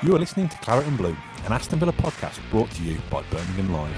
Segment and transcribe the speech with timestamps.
[0.00, 3.20] You are listening to Claret and Blue, an Aston Villa podcast brought to you by
[3.32, 3.92] Birmingham Live.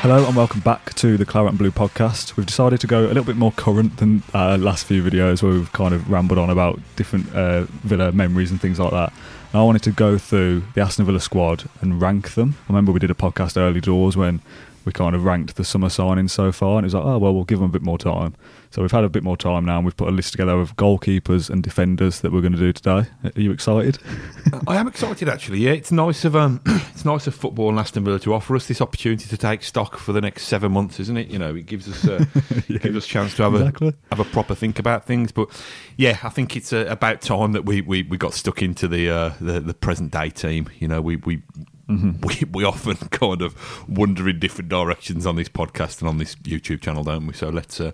[0.00, 2.36] Hello and welcome back to the Claret and Blue podcast.
[2.36, 5.52] We've decided to go a little bit more current than uh, last few videos where
[5.52, 9.12] we've kind of rambled on about different uh, Villa memories and things like that.
[9.52, 12.56] And I wanted to go through the Aston Villa squad and rank them.
[12.68, 14.42] I remember we did a podcast early doors when
[14.88, 17.34] we kind of ranked the summer signings so far, and it was like, oh well,
[17.34, 18.34] we'll give them a bit more time.
[18.70, 20.76] So we've had a bit more time now, and we've put a list together of
[20.76, 23.06] goalkeepers and defenders that we're going to do today.
[23.22, 23.98] Are you excited?
[24.66, 25.58] I am excited actually.
[25.58, 28.66] Yeah, it's nice of um, it's nice of football and Aston Villa to offer us
[28.66, 31.28] this opportunity to take stock for the next seven months, isn't it?
[31.28, 32.24] You know, it gives us uh,
[32.68, 33.88] Yeah, gives us a chance to have exactly.
[33.88, 35.32] a have a proper think about things.
[35.32, 35.50] But
[35.98, 39.10] yeah, I think it's uh, about time that we, we, we got stuck into the,
[39.10, 40.70] uh, the the present day team.
[40.78, 41.42] You know, we we.
[41.88, 46.34] We, we often kind of wander in different directions on this podcast and on this
[46.36, 47.32] YouTube channel, don't we?
[47.32, 47.92] So let's uh,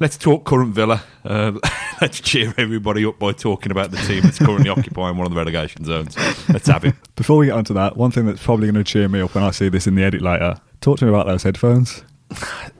[0.00, 1.02] let's talk current Villa.
[1.24, 1.52] Uh,
[2.00, 5.36] let's cheer everybody up by talking about the team that's currently occupying one of the
[5.36, 6.16] relegation zones.
[6.48, 6.94] Let's have it.
[7.14, 9.44] Before we get onto that, one thing that's probably going to cheer me up when
[9.44, 12.02] I see this in the edit later, talk to me about those headphones.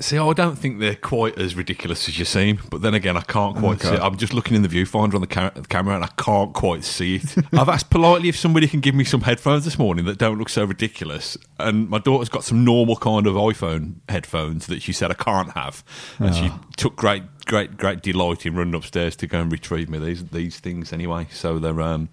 [0.01, 3.21] See, I don't think they're quite as ridiculous as you seem, but then again, I
[3.23, 3.89] can't quite Okay.
[3.91, 4.01] see it.
[4.01, 6.85] I'm just looking in the viewfinder on the, ca- the camera and I can't quite
[6.85, 7.37] see it.
[7.53, 10.49] I've asked politely if somebody can give me some headphones this morning that don't look
[10.49, 15.11] so ridiculous, and my daughter's got some normal kind of iPhone headphones that she said
[15.11, 15.85] I can't have,
[16.19, 19.99] and she took great, great, great delight in running upstairs to go and retrieve me
[19.99, 21.29] these these things anyway.
[21.31, 22.09] So they're um,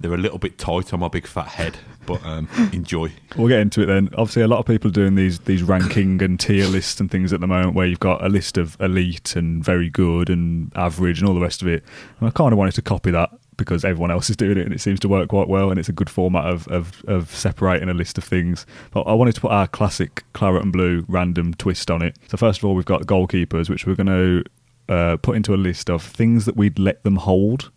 [0.00, 3.12] they're a little bit tight on my big fat head, but um, enjoy.
[3.36, 4.08] We'll get into it then.
[4.16, 7.32] Obviously, a lot of people are doing these these ranking and tier lists and things
[7.32, 11.20] at the moment, where you've got a list of elite and very good and average
[11.20, 11.84] and all the rest of it.
[12.18, 14.72] And I kind of wanted to copy that because everyone else is doing it and
[14.72, 17.88] it seems to work quite well, and it's a good format of of, of separating
[17.88, 18.64] a list of things.
[18.90, 22.16] But I wanted to put our classic claret and blue random twist on it.
[22.28, 24.44] So first of all, we've got goalkeepers, which we're going to
[24.88, 27.70] uh, put into a list of things that we'd let them hold.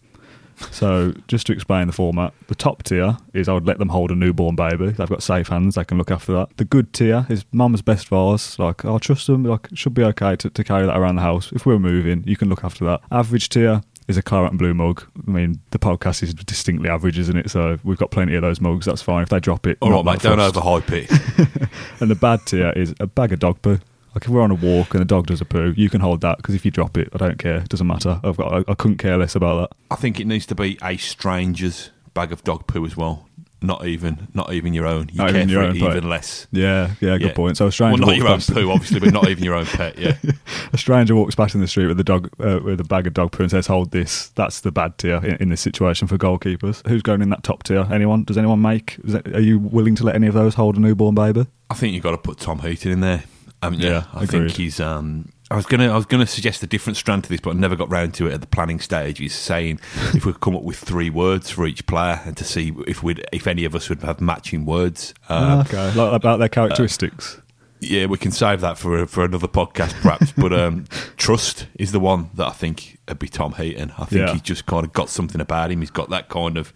[0.71, 4.11] So, just to explain the format, the top tier is I would let them hold
[4.11, 4.91] a newborn baby.
[4.91, 6.57] They've got safe hands; they can look after that.
[6.57, 8.57] The good tier is mum's best vase.
[8.59, 11.51] Like I trust them; like should be okay to, to carry that around the house.
[11.51, 13.01] If we're moving, you can look after that.
[13.11, 15.03] Average tier is a claret and blue mug.
[15.27, 17.49] I mean, the podcast is distinctly average, isn't it?
[17.49, 18.85] So we've got plenty of those mugs.
[18.85, 19.77] That's fine if they drop it.
[19.81, 21.69] All right, mate, don't overhype it.
[21.99, 23.79] And the bad tier is a bag of dog poo.
[24.15, 26.21] Like if we're on a walk and the dog does a poo, you can hold
[26.21, 27.57] that because if you drop it, I don't care.
[27.57, 28.19] It doesn't matter.
[28.23, 28.53] I've got.
[28.53, 29.77] I, I couldn't care less about that.
[29.91, 33.27] I think it needs to be a stranger's bag of dog poo as well.
[33.65, 35.07] Not even, not even your own.
[35.13, 35.95] You Not care for it pet.
[35.95, 36.47] even less.
[36.51, 37.33] Yeah, yeah, good Yeah.
[37.33, 37.55] point.
[37.55, 39.55] So a stranger, Well, not walks your own past, poo, obviously, but not even your
[39.55, 39.97] own pet.
[39.97, 40.17] Yeah,
[40.73, 43.13] a stranger walks past in the street with a dog uh, with a bag of
[43.13, 46.17] dog poo and says, "Hold this." That's the bad tier in, in this situation for
[46.17, 46.85] goalkeepers.
[46.89, 47.87] Who's going in that top tier?
[47.89, 48.25] Anyone?
[48.25, 48.99] Does anyone make?
[49.05, 51.47] Is that, are you willing to let any of those hold a newborn baby?
[51.69, 53.23] I think you've got to put Tom Heaton in there.
[53.67, 54.29] Um, yeah, Yeah, I agreed.
[54.29, 54.79] think he's.
[54.79, 57.53] Um, I was gonna, I was gonna suggest a different strand to this, but I
[57.53, 59.21] never got round to it at the planning stage.
[59.21, 59.79] Is saying
[60.15, 63.03] if we could come up with three words for each player and to see if
[63.03, 65.13] we, would if any of us would have matching words.
[65.29, 67.39] Uh, okay, like about their characteristics.
[67.89, 70.31] Yeah, we can save that for for another podcast, perhaps.
[70.31, 70.85] but um,
[71.17, 73.91] trust is the one that I think would be Tom Heaton.
[73.97, 74.33] I think Yeah.
[74.33, 75.81] he's just kind of got something about him.
[75.81, 76.73] He's got that kind of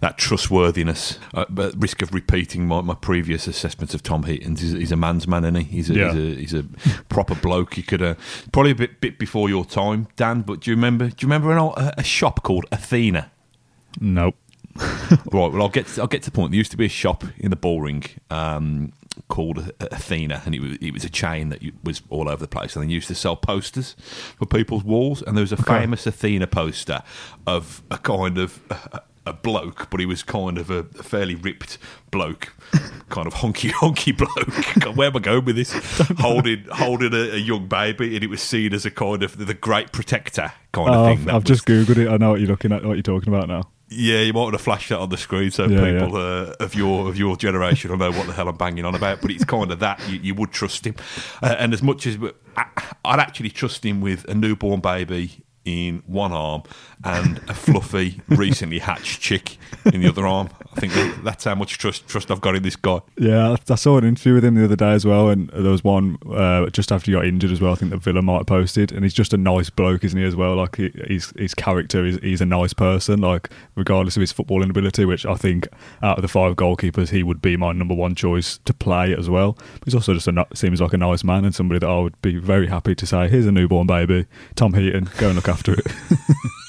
[0.00, 1.18] that trustworthiness.
[1.34, 4.96] Uh, but risk of repeating my, my previous assessments of Tom Heaton, he's, he's a
[4.96, 5.62] man's man, isn't he?
[5.64, 6.12] He's a, Yeah.
[6.12, 6.64] he's a he's a
[7.08, 7.74] proper bloke.
[7.74, 8.14] He could uh,
[8.52, 10.42] probably a bit bit before your time, Dan.
[10.42, 11.06] But do you remember?
[11.08, 13.30] Do you remember an old, a, a shop called Athena?
[14.00, 14.36] Nope.
[14.76, 15.18] right.
[15.52, 16.50] Well, I'll get to, I'll get to the point.
[16.52, 18.92] There used to be a shop in the Bullring um,
[19.28, 22.74] called Athena, and it was it was a chain that was all over the place,
[22.76, 23.94] and they used to sell posters
[24.38, 25.22] for people's walls.
[25.22, 27.02] And there was a famous Athena poster
[27.46, 28.60] of a kind of.
[28.70, 31.78] A, a bloke, but he was kind of a, a fairly ripped
[32.10, 32.52] bloke,
[33.08, 34.80] kind of honky honky bloke.
[34.80, 35.70] God, Where am I going with this?
[36.18, 39.54] holding holding a, a young baby, and it was seen as a kind of the
[39.54, 41.18] great protector kind of Oh, thing.
[41.18, 42.08] I've, That I've was- just googled it.
[42.08, 42.84] I know what you're looking at.
[42.84, 43.70] What you're talking about now.
[43.92, 46.74] Yeah, you might want to flash that on the screen so Yeah, people Uh, of
[46.74, 49.20] your of your generation will know what the hell I'm banging on about.
[49.20, 50.94] But it's kind of that you, you would trust him,
[51.42, 52.16] uh, and as much as
[53.04, 56.62] I'd actually trust him with a newborn baby in one arm
[57.04, 59.58] and a fluffy, recently hatched chick
[59.92, 60.48] in the other arm.
[60.74, 63.00] I think that, that's how much trust trust I've got in this guy.
[63.18, 65.84] Yeah, I saw an interview with him the other day as well, and there was
[65.84, 67.72] one uh, just after he got injured as well.
[67.72, 70.24] I think that Villa might have posted, and he's just a nice bloke, isn't he?
[70.24, 74.20] As well, like he, his his character is he's a nice person, like regardless of
[74.20, 75.68] his footballing ability, which I think
[76.02, 79.28] out of the five goalkeepers, he would be my number one choice to play as
[79.28, 79.52] well.
[79.52, 82.20] But he's also just a seems like a nice man and somebody that I would
[82.22, 85.74] be very happy to say, here's a newborn baby, Tom Heaton, go and look after
[85.74, 85.86] it.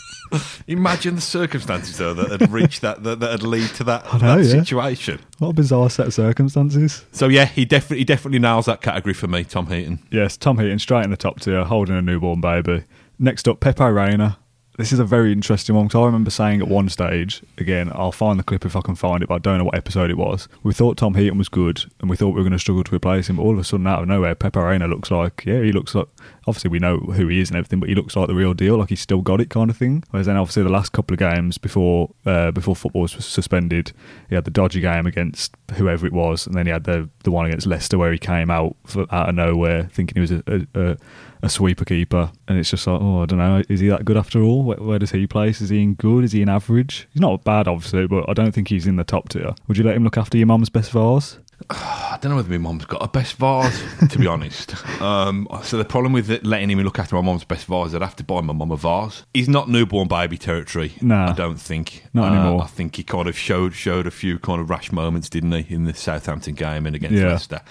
[0.67, 4.19] Imagine the circumstances though that had reached that that, that had lead to that, know,
[4.19, 4.51] that yeah.
[4.63, 5.19] situation.
[5.39, 7.05] What a bizarre set of circumstances.
[7.11, 9.99] So yeah, he definitely he definitely nails that category for me, Tom Heaton.
[10.11, 12.83] Yes, Tom Heaton straight in the top tier, holding a newborn baby.
[13.19, 14.37] Next up, Pepe Reina.
[14.77, 18.11] This is a very interesting one because I remember saying at one stage, again, I'll
[18.11, 20.17] find the clip if I can find it, but I don't know what episode it
[20.17, 20.47] was.
[20.63, 22.95] We thought Tom Heaton was good and we thought we were going to struggle to
[22.95, 25.61] replace him, but all of a sudden, out of nowhere, Pepe Reina looks like, yeah,
[25.61, 26.07] he looks like,
[26.47, 28.77] obviously we know who he is and everything, but he looks like the real deal,
[28.77, 30.03] like he's still got it kind of thing.
[30.09, 33.91] Whereas then, obviously, the last couple of games before uh, before football was suspended,
[34.29, 37.31] he had the dodgy game against whoever it was, and then he had the, the
[37.31, 40.43] one against Leicester where he came out for, out of nowhere thinking he was a,
[40.47, 40.97] a, a
[41.43, 44.15] a sweeper keeper, and it's just like, oh, I don't know, is he that good
[44.17, 44.63] after all?
[44.63, 45.59] Where, where, does he place?
[45.59, 46.23] Is he in good?
[46.23, 47.07] Is he in average?
[47.11, 49.53] He's not bad, obviously, but I don't think he's in the top tier.
[49.67, 51.37] Would you let him look after your mum's best vase?
[51.69, 54.73] I don't know whether my mum's got a best vase, to be honest.
[55.01, 58.15] Um, so the problem with letting him look after my mum's best vase, I'd have
[58.15, 59.25] to buy my mum a vase.
[59.33, 60.93] He's not newborn baby territory.
[61.01, 62.05] No, I don't think.
[62.13, 62.63] Not uh, anymore.
[62.63, 65.73] I think he kind of showed showed a few kind of rash moments, didn't he,
[65.75, 67.27] in the Southampton game and against Yeah.
[67.27, 67.61] Leicester.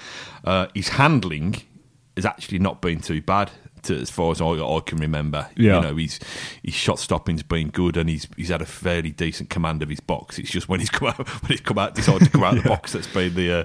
[0.44, 1.56] Uh, his handling
[2.16, 3.50] has actually not been too bad.
[3.84, 5.74] To, as far as I, I can remember, Yeah.
[5.76, 6.20] you know, he's
[6.62, 9.98] his shot stopping's been good, and he's he's had a fairly decent command of his
[9.98, 10.38] box.
[10.38, 12.62] It's just when he's come out when he's come out decided to come out of
[12.62, 13.64] the box that's been the uh,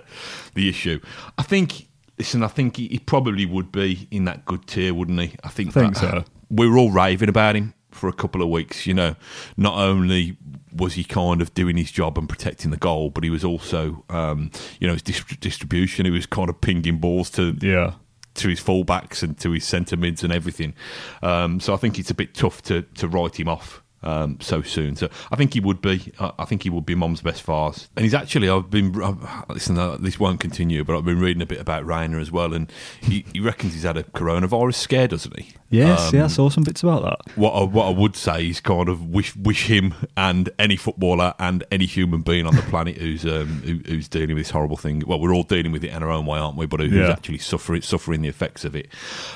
[0.55, 0.99] the issue.
[1.37, 1.87] I think.
[2.17, 5.35] Listen, I think he, he probably would be in that good tier, wouldn't he?
[5.43, 5.71] I think.
[5.73, 6.23] Think that- so.
[6.49, 8.87] We were all raving about him for a couple of weeks.
[8.87, 9.15] You know,
[9.55, 10.35] not only
[10.75, 14.03] was he kind of doing his job and protecting the goal, but he was also,
[14.09, 14.49] um,
[14.79, 16.05] you know, his dis- distribution.
[16.05, 17.93] He was kind of pinging balls to Yeah.
[18.37, 20.73] To his fullbacks and to his centre mids and everything.
[21.21, 24.61] Um, so I think it's a bit tough to, to write him off um, so
[24.61, 24.95] soon.
[24.95, 26.11] So I think he would be.
[26.19, 27.89] I think he would be Mom's best vase.
[27.95, 28.49] And he's actually.
[28.49, 29.01] I've been.
[29.01, 32.31] I've, listen, uh, this won't continue, but I've been reading a bit about Reina as
[32.31, 32.71] well, and
[33.01, 35.49] he, he reckons he's had a coronavirus scare, doesn't he?
[35.69, 37.35] Yes, Um, yeah, I saw some bits about that.
[37.37, 41.33] what I, what I would say is kind of wish wish him and any footballer
[41.39, 44.77] and any human being on the planet who's um, who, who's dealing with this horrible
[44.77, 45.03] thing.
[45.05, 46.67] Well, we're all dealing with it in our own way, aren't we?
[46.67, 47.11] But who's Yeah.
[47.11, 48.87] actually suffering suffering the effects of it.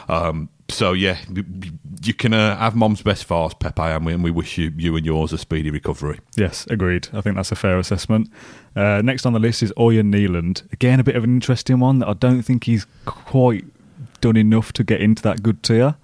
[0.07, 1.71] Um, so yeah, y- y-
[2.03, 4.95] you can uh, have mom's best fast, Pepe, and we, and we wish you you
[4.95, 6.19] and yours a speedy recovery.
[6.35, 7.07] Yes, agreed.
[7.13, 8.29] I think that's a fair assessment.
[8.75, 10.63] Uh, next on the list is Orjan Nyland.
[10.71, 13.65] Again, a bit of an interesting one that I don't think he's quite
[14.21, 15.95] done enough to get into that good tier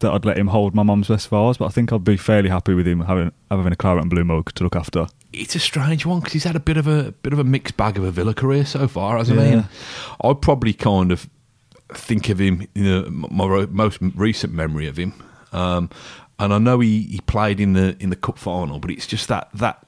[0.00, 2.48] that I'd let him hold my mum's best vase, but I think I'd be fairly
[2.50, 5.06] happy with him having having a claret and blue mug to look after.
[5.32, 7.76] It's a strange one because he's had a bit of a bit of a mixed
[7.76, 9.46] bag of a Villa career so far, hasn't he?
[9.46, 9.52] Yeah.
[9.52, 9.64] And
[10.22, 11.28] I'd probably kind of
[11.92, 15.12] think of him in the, my most recent memory of him,
[15.52, 15.90] um,
[16.38, 19.28] and I know he, he played in the in the cup final, but it's just
[19.28, 19.86] that that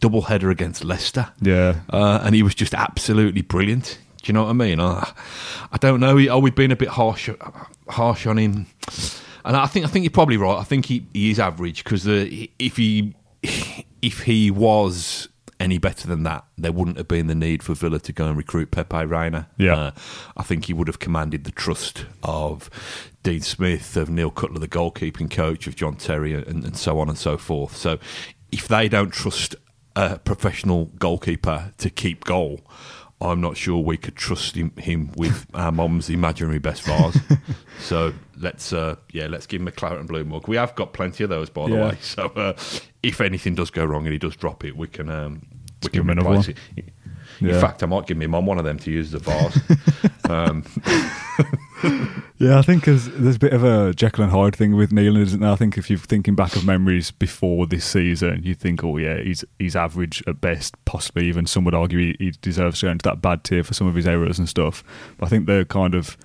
[0.00, 1.80] double header against Leicester, Yeah.
[1.90, 3.98] uh, and he was just absolutely brilliant.
[4.22, 4.80] Do you know what I mean?
[4.80, 5.12] I,
[5.72, 6.16] I don't know.
[6.30, 7.28] Are we being a bit harsh
[7.88, 8.66] harsh on him?
[9.44, 10.56] And I think I think you're probably right.
[10.58, 13.14] I think he, he is average because if he
[14.00, 15.28] if he was
[15.60, 18.36] any better than that, there wouldn't have been the need for Villa to go and
[18.36, 19.48] recruit Pepe Reina.
[19.56, 19.74] Yeah.
[19.74, 19.90] Uh,
[20.36, 22.70] I think he would have commanded the trust of
[23.22, 27.08] Dean Smith, of Neil Cutler, the goalkeeping coach, of John Terry, and, and so on
[27.08, 27.76] and so forth.
[27.76, 27.98] So
[28.52, 29.56] if they don't trust
[29.96, 32.60] a professional goalkeeper to keep goal,
[33.24, 37.18] I'm not sure we could trust him, him with our mom's imaginary best vase.
[37.80, 40.46] so let's, uh, yeah, let's give him a claret and blue mug.
[40.46, 41.88] We have got plenty of those, by the Yeah.
[41.88, 41.98] way.
[42.02, 42.52] So uh,
[43.02, 45.46] if anything does go wrong and he does drop it, we can um,
[45.82, 46.58] we give can him another replace it.
[47.40, 47.60] In Yeah.
[47.60, 50.30] fact, I might give my mum one of them to use as a vase.
[50.30, 50.62] um,
[52.38, 55.22] Yeah, I think there's, there's a bit of a Jekyll and Hyde thing with Nyland,
[55.28, 55.50] isn't there?
[55.50, 59.18] I think if you're thinking back of memories before this season, you think, oh yeah,
[59.22, 60.74] he's he's average at best.
[60.84, 63.72] Possibly even some would argue he, he deserves to go into that bad tier for
[63.72, 64.82] some of his errors and stuff.
[65.16, 66.16] But I think the kind of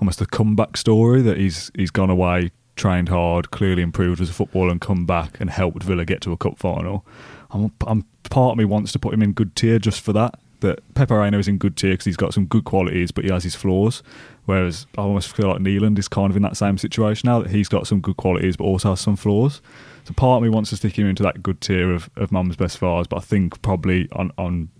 [0.00, 4.34] almost the comeback story that he's he's gone away, trained hard, clearly improved as a
[4.34, 7.04] footballer, and come back and helped Villa get to a cup final.
[7.50, 10.38] I'm, I'm part of me wants to put him in good tier just for that.
[10.60, 13.30] That Pepe Reina is in good tier because he's got some good qualities, but he
[13.30, 14.02] has his flaws.
[14.46, 17.50] Whereas I almost feel like Nyland is kind of in that same situation now that
[17.50, 19.60] he's got some good qualities, but also has some flaws.
[20.04, 22.56] So part of me wants to stick him into that good tier of, of Mum's
[22.56, 24.70] best fars, but I think probably on on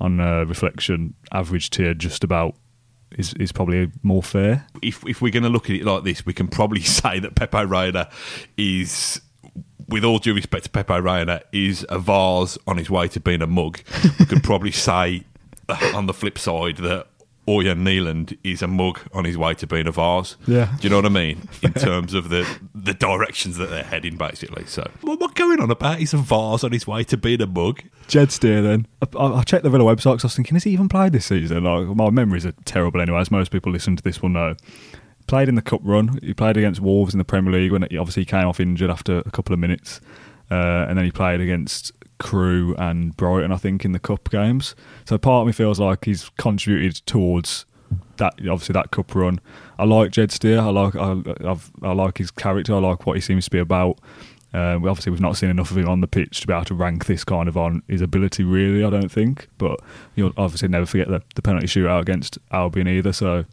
[0.00, 2.54] on uh, reflection, average tier just about
[3.12, 4.66] is is probably more fair.
[4.82, 7.34] if if we're going to look at it like this, we can probably say that
[7.34, 8.08] Pepe Reina
[8.56, 9.20] is
[9.88, 13.42] with all due respect to Pepe Reina, is a vase on his way to being
[13.42, 13.80] a mug.
[14.18, 15.24] we could probably say
[15.68, 17.06] uh, on the flip side that
[17.46, 20.36] Orjan Nyland is a mug on his way to being a vase.
[20.46, 20.74] Yeah.
[20.80, 21.48] Do you know what I mean?
[21.62, 24.66] In terms of the the directions that they're heading, basically.
[24.66, 25.98] So, what, what going on about?
[25.98, 27.82] He's a vase on his way to being a mug.
[28.08, 28.86] Jed Steer then.
[29.00, 31.26] I, I checked the Villa website because I was thinking, has he even played this
[31.26, 31.64] season?
[31.64, 34.54] Like, my memories are terrible anyway, as most people listening to this will know.
[35.26, 36.18] Played in the cup run.
[36.22, 39.18] He played against Wolves in the Premier League when he obviously came off injured after
[39.18, 40.00] a couple of minutes.
[40.50, 44.74] Uh, and then he played against Crewe and Brighton, I think, in the cup games.
[45.06, 47.64] So part of me feels like he's contributed towards
[48.16, 49.40] that obviously that cup run.
[49.78, 50.58] I like Jed Steer.
[50.60, 52.74] I like I, I've, I like his character.
[52.74, 53.98] I like what he seems to be about.
[54.54, 56.64] Uh, we obviously we've not seen enough of him on the pitch to be able
[56.64, 58.42] to rank this kind of on his ability.
[58.42, 59.48] Really, I don't think.
[59.58, 59.80] But
[60.14, 63.12] you'll obviously never forget the, the penalty shootout against Albion either.
[63.12, 63.44] So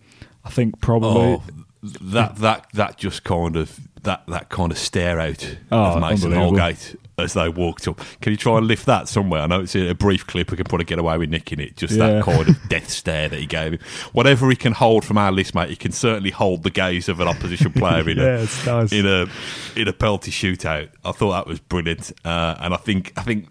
[0.46, 1.34] I think probably.
[1.34, 1.44] Oh,
[1.84, 6.32] that that that just kind of that that kind of stare out Oh, of Mason
[6.32, 6.58] unbelievable.
[6.60, 8.00] Holgate as they walked up.
[8.22, 9.42] Can you try and lift that somewhere?
[9.42, 10.50] I know it's a brief clip.
[10.52, 11.78] We can probably get away with nicking it.
[11.78, 12.08] Just Yeah.
[12.08, 13.80] that kind of death stare that he gave him.
[14.14, 17.20] Whatever he can hold from our list, mate, he can certainly hold the gaze of
[17.20, 18.92] an opposition player in Yeah, a nice.
[18.92, 19.28] in a
[19.76, 20.90] in a penalty shootout.
[21.06, 23.48] I thought that was brilliant, uh, and I think I think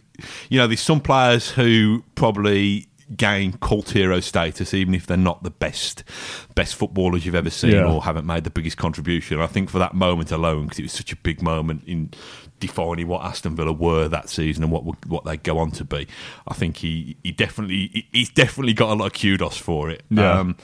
[0.48, 5.42] you know there's some players who probably gain cult hero status even if they're not
[5.42, 6.04] the best
[6.54, 7.84] best footballers you've ever seen Yeah.
[7.90, 9.40] or haven't made the biggest contribution.
[9.40, 12.10] I think for that moment alone, because it was such a big moment in
[12.60, 16.06] defining what Aston Villa were that season and what what they go on to be,
[16.46, 20.02] I think he he definitely he- he's definitely got a lot of kudos for it.
[20.10, 20.38] Yeah.
[20.40, 20.56] Um,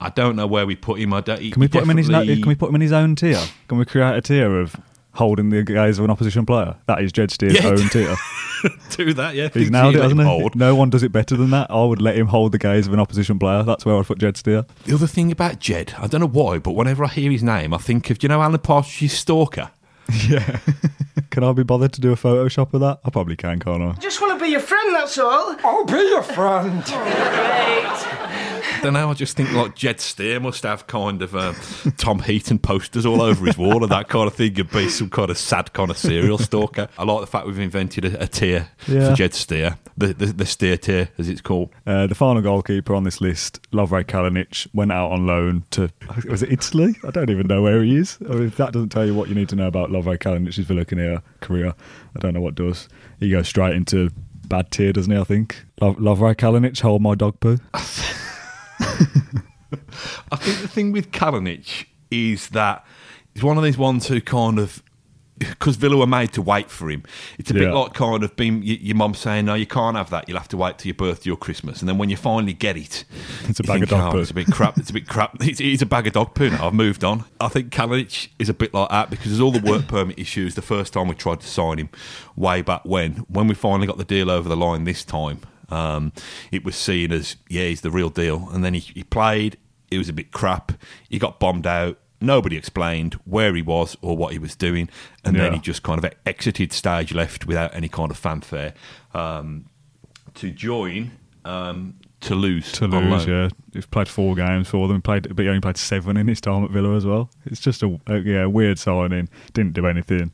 [0.00, 1.14] I don't know where we put him.
[1.14, 2.08] I don't, Can we put him in his?
[2.08, 3.40] Can we put him in his own tier?
[3.68, 4.76] Can we create a tier of
[5.12, 6.76] holding the gaze of an opposition player?
[6.86, 7.68] That is Jed Steer's Yeah.
[7.70, 8.14] own tier.
[8.96, 9.34] do that?
[9.34, 10.40] Yeah, He's Things nailed he it, let him hasn't he?
[10.40, 10.54] hold.
[10.54, 11.70] No one does it better than that.
[11.70, 13.62] I would let him hold the gaze of an opposition player.
[13.62, 14.64] That's where I'd put Jed Steer.
[14.84, 17.74] The other thing about Jed, I don't know why, but whenever I hear his name,
[17.74, 19.70] I think of do you know Alan Partridge's Stalker.
[20.28, 20.58] Yeah.
[21.30, 22.98] can I be bothered to do a Photoshop of that?
[23.04, 23.92] I probably can, can't I?
[24.00, 25.56] Just want to be your friend, that's all.
[25.64, 26.82] I'll be your friend.
[26.94, 28.21] Oh, I
[28.82, 29.10] don't know.
[29.10, 31.52] I just think like Jed Steer must have kind of uh,
[31.96, 34.56] Tom Heaton posters all over his wall and that kind of thing.
[34.56, 36.88] You'd be some kind of sad kind of serial stalker.
[36.98, 39.10] I like the fact we've invented a, a tier Yeah.
[39.10, 41.70] for Jed Steer, the, the the Steer tier as it's called.
[41.86, 45.90] Uh, the final goalkeeper on this list, Lovre Kalinic, went out on loan to
[46.28, 46.96] was it Italy?
[47.06, 48.18] I don't even know where he is.
[48.28, 50.58] I mean, if that doesn't tell you what you need to know about Lovre Kalinic's
[50.58, 51.74] Villa career, career,
[52.16, 52.88] I don't know what does.
[53.20, 54.10] He goes straight into
[54.48, 55.18] bad tier, doesn't he?
[55.18, 55.64] I think.
[55.80, 57.58] Lo- Lovre Kalinic, hold my dog poo.
[60.32, 62.84] I think the thing with Kalinic is that
[63.34, 64.82] he's one of these ones who kind of
[65.38, 67.02] because Villa were made to wait for him.
[67.38, 70.28] It's a bit like kind of being your mum saying, "No, you can't have that.
[70.28, 72.76] You'll have to wait till your birthday or Christmas." And then when you finally get
[72.76, 73.04] it,
[73.48, 74.78] It's a bag of dog "Oh, poo." It's a bit crap.
[74.78, 75.36] It's a bit crap.
[75.42, 76.50] It's, it's a bag of dog poo.
[76.50, 77.24] Now I've moved on.
[77.40, 80.54] I think Kalinic is a bit like that because there's all the work permit issues.
[80.54, 81.88] The first time we tried to sign him,
[82.36, 86.12] way back when, when we finally got the deal over the line this time, um,
[86.52, 88.48] it was seen as yeah, he's the real deal.
[88.52, 89.56] And then he, he played.
[89.92, 90.72] It was a bit crap.
[91.08, 91.98] He got bombed out.
[92.20, 94.88] Nobody explained where he was or what he was doing,
[95.24, 98.74] and then he just kind of exited stage left without any kind of fanfare
[99.12, 99.64] um,
[100.34, 101.10] to join
[101.44, 102.70] um, Toulouse.
[102.70, 105.02] Toulouse, yeah, he's played four games for them.
[105.02, 107.28] Played, but he only played seven in his time at Villa as well.
[107.44, 109.28] It's just a, a yeah weird signing.
[109.52, 110.30] Didn't do anything.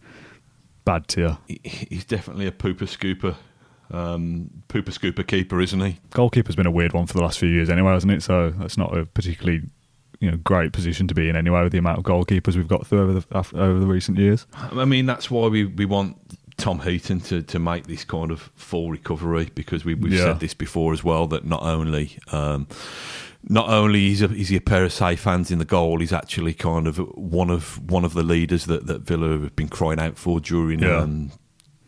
[0.84, 1.38] Bad tier.
[1.46, 3.36] He- He's definitely a pooper scooper,
[3.90, 5.98] um, pooper scooper keeper, isn't he?
[6.10, 8.22] Goalkeeper's been a weird one for the last few years anyway, hasn't it?
[8.22, 9.62] So that's not a particularly
[10.20, 12.86] you know great position to be in anyway with the amount of goalkeepers we've got
[12.86, 14.46] through over the over the recent years.
[14.54, 16.16] I mean, that's why we, we want
[16.56, 20.24] Tom Heaton to, to make this kind of full recovery because we, we've Yeah.
[20.24, 22.66] said this before as well that not only um,
[23.48, 26.12] not only is, a, is he a pair of safe hands in the goal, he's
[26.12, 30.00] actually kind of one of one of the leaders that, that Villa have been crying
[30.00, 30.96] out for during Yeah.
[30.98, 31.30] um,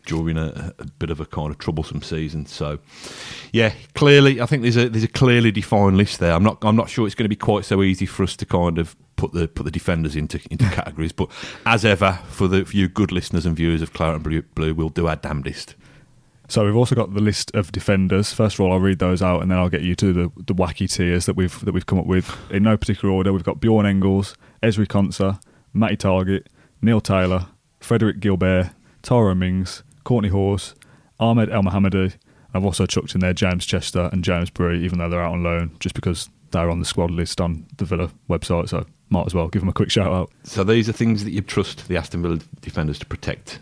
[0.05, 2.45] during a, a bit of a kind of troublesome season.
[2.45, 2.79] So,
[3.51, 6.33] yeah, clearly, I think there's a there's a clearly defined list there.
[6.33, 8.45] I'm not I'm not sure it's going to be quite so easy for us to
[8.45, 11.11] kind of put the put the defenders into into categories.
[11.11, 11.29] But
[11.65, 14.73] as ever, for the for you good listeners and viewers of Claret and Blue, Blue,
[14.73, 15.75] we'll do our damnedest.
[16.47, 18.33] So we've also got the list of defenders.
[18.33, 20.53] First of all, I'll read those out, and then I'll get you to the, the
[20.53, 23.31] wacky tiers that we've that we've come up with in no particular order.
[23.31, 25.41] We've got Bjorn Engels, Ezri Konsa,
[25.73, 26.47] Matty Targett,
[26.81, 27.47] Neil Taylor,
[27.79, 30.75] Frederick Guilbert, Tyrone Mings, Kortney Hause,
[31.19, 32.15] Ahmed Elmohamady.
[32.53, 35.43] I've also chucked in there James Chester and James Bree, even though they're out on
[35.43, 38.69] loan, just because they're on the squad list on the Villa website.
[38.69, 40.31] So might as well give them a quick shout out.
[40.43, 43.59] So these are things that you trust the Aston Villa defenders to protect.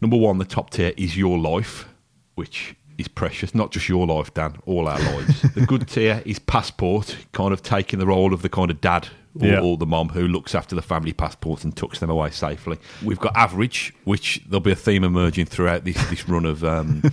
[0.00, 1.88] Number one, the top tier is your life,
[2.34, 3.54] which is precious.
[3.54, 5.42] Not just your life, Dan, all our lives.
[5.54, 9.08] the good tier is passport, kind of taking the role of the kind of dad
[9.38, 9.60] or, Yeah.
[9.60, 12.78] or the mom who looks after the family passports and tucks them away safely.
[13.04, 16.64] We've got average, which there'll be a theme emerging throughout this this run of.
[16.64, 17.02] Um,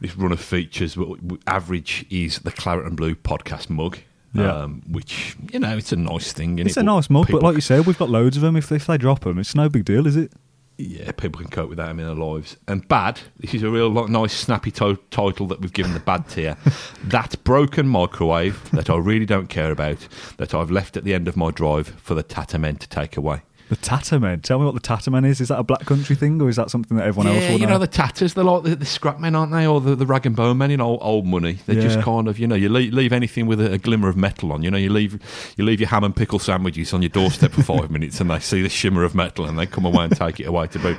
[0.00, 1.08] This run of features, but
[1.48, 3.98] average is the claret and blue podcast mug,
[4.32, 4.52] Yeah.
[4.62, 6.60] um, which you know it's a nice thing.
[6.60, 8.54] It's a nice mug, but like you said, we've got loads of them.
[8.54, 10.30] If, if they drop them, it's no big deal, is it?
[10.78, 12.56] Yeah, people can cope without them in their lives.
[12.68, 16.00] And bad, this is a real like, nice, snappy to- title that we've given the
[16.00, 16.56] bad tier.
[17.04, 20.06] that broken microwave that I really don't care about,
[20.36, 23.42] that I've left at the end of my drive for the Tatamen to take away.
[23.68, 24.42] The Tattermen.
[24.42, 25.40] Tell me what the Tattermen is.
[25.40, 27.60] Is that a black country thing, or is that something that everyone else yeah, will
[27.60, 27.74] you know?
[27.74, 29.66] know the tatters, they're like the, the scrap men, aren't they?
[29.66, 31.58] Or the, the rag and bone men you know, old money.
[31.66, 34.16] They're just kind of, you know, you leave, leave anything with a, a glimmer of
[34.16, 34.62] metal on.
[34.62, 35.20] You know, you leave
[35.56, 38.38] you leave your ham and pickle sandwiches on your doorstep for five minutes, and they
[38.38, 40.96] see the shimmer of metal, and they come away and take it away to be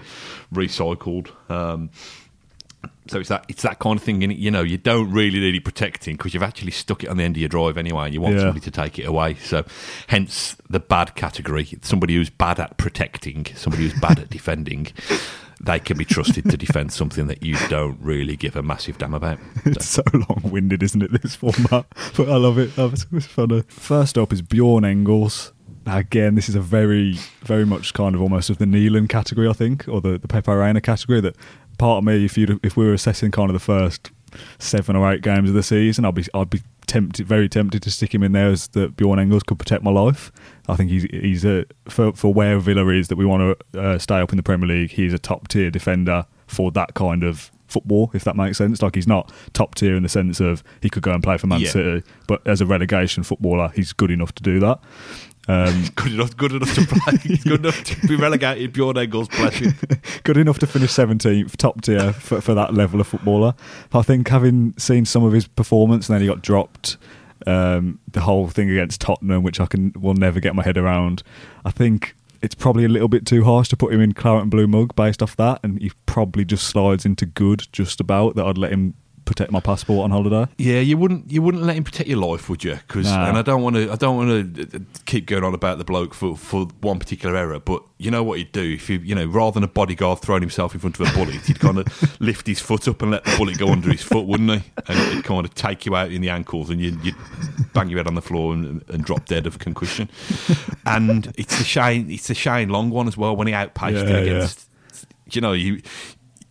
[0.53, 1.29] recycled.
[1.49, 1.89] Um,
[3.07, 4.21] so it's that it's that kind of thing.
[4.21, 7.09] In it, you know, you don't really need it protecting because you've actually stuck it
[7.09, 8.41] on the end of your drive anyway, and you want Yeah.
[8.41, 9.35] somebody to take it away.
[9.35, 9.65] So,
[10.07, 11.67] hence the bad category.
[11.81, 14.87] Somebody who's bad at protecting, somebody who's bad at defending.
[15.61, 19.13] They can be trusted to defend something that you don't really give a massive damn
[19.13, 19.39] about.
[19.65, 21.85] It's so long winded, isn't it, this format?
[22.15, 22.71] But I love it.
[22.77, 23.63] Oh, It's it's funny.
[23.67, 25.51] First up is Bjorn Engels.
[25.85, 29.49] Now, Again, this is a very, very much kind of almost of the Nyland category,
[29.49, 31.19] I think, or the, the Pepe Reina category.
[31.19, 31.35] That
[31.79, 34.11] part of me, if you if we were assessing kind of the first
[34.59, 37.91] seven or eight games of the season, I'd be I'd be tempted, very tempted to
[37.91, 40.31] stick him in there as that Bjorn Engels could protect my life.
[40.67, 43.97] I think he's he's a for for where Villa is that we want to uh,
[43.97, 44.91] stay up in the Premier League.
[44.91, 48.81] He's a top tier defender for that kind of football, if that makes sense.
[48.81, 51.45] Like he's not top tier in the sense of he could go and play for
[51.47, 51.69] Man Yeah.
[51.69, 54.79] City, but as a relegation footballer, he's good enough to do that.
[55.49, 58.71] Um, good enough, good enough to play, good enough to be relegated.
[58.71, 59.71] Bjorn Engels, bless you.
[60.23, 63.55] good enough to finish 17th, top tier for, for that level of footballer.
[63.91, 66.97] I think having seen some of his performance and then he got dropped,
[67.47, 71.23] um, the whole thing against Tottenham, which I can will never get my head around.
[71.65, 74.51] I think it's probably a little bit too harsh to put him in claret and
[74.51, 78.45] blue mug based off that, and he probably just slides into good just about that.
[78.45, 78.93] I'd let him
[79.29, 80.51] protect my passport on holiday.
[80.57, 82.75] Yeah, you wouldn't you wouldn't let him protect your life, would you?
[82.87, 83.29] Because Nah.
[83.29, 85.77] and I don't want to I don't want to uh, uh, keep going on about
[85.77, 88.97] the bloke for for one particular error, but you know what he'd do if you
[88.99, 91.77] you know rather than a bodyguard throwing himself in front of a bullet, he'd kind
[91.77, 94.71] of lift his foot up and let the bullet go under his foot, wouldn't he?
[94.87, 97.15] And it'd kind of take you out in the ankles, and you'd, you'd
[97.73, 100.09] bang your head on the floor and, and drop dead of concussion.
[100.85, 104.17] And it's the Shane it's the Shane Long one as well when he outpaced Yeah,
[104.17, 104.47] him yeah.
[105.31, 105.81] you know you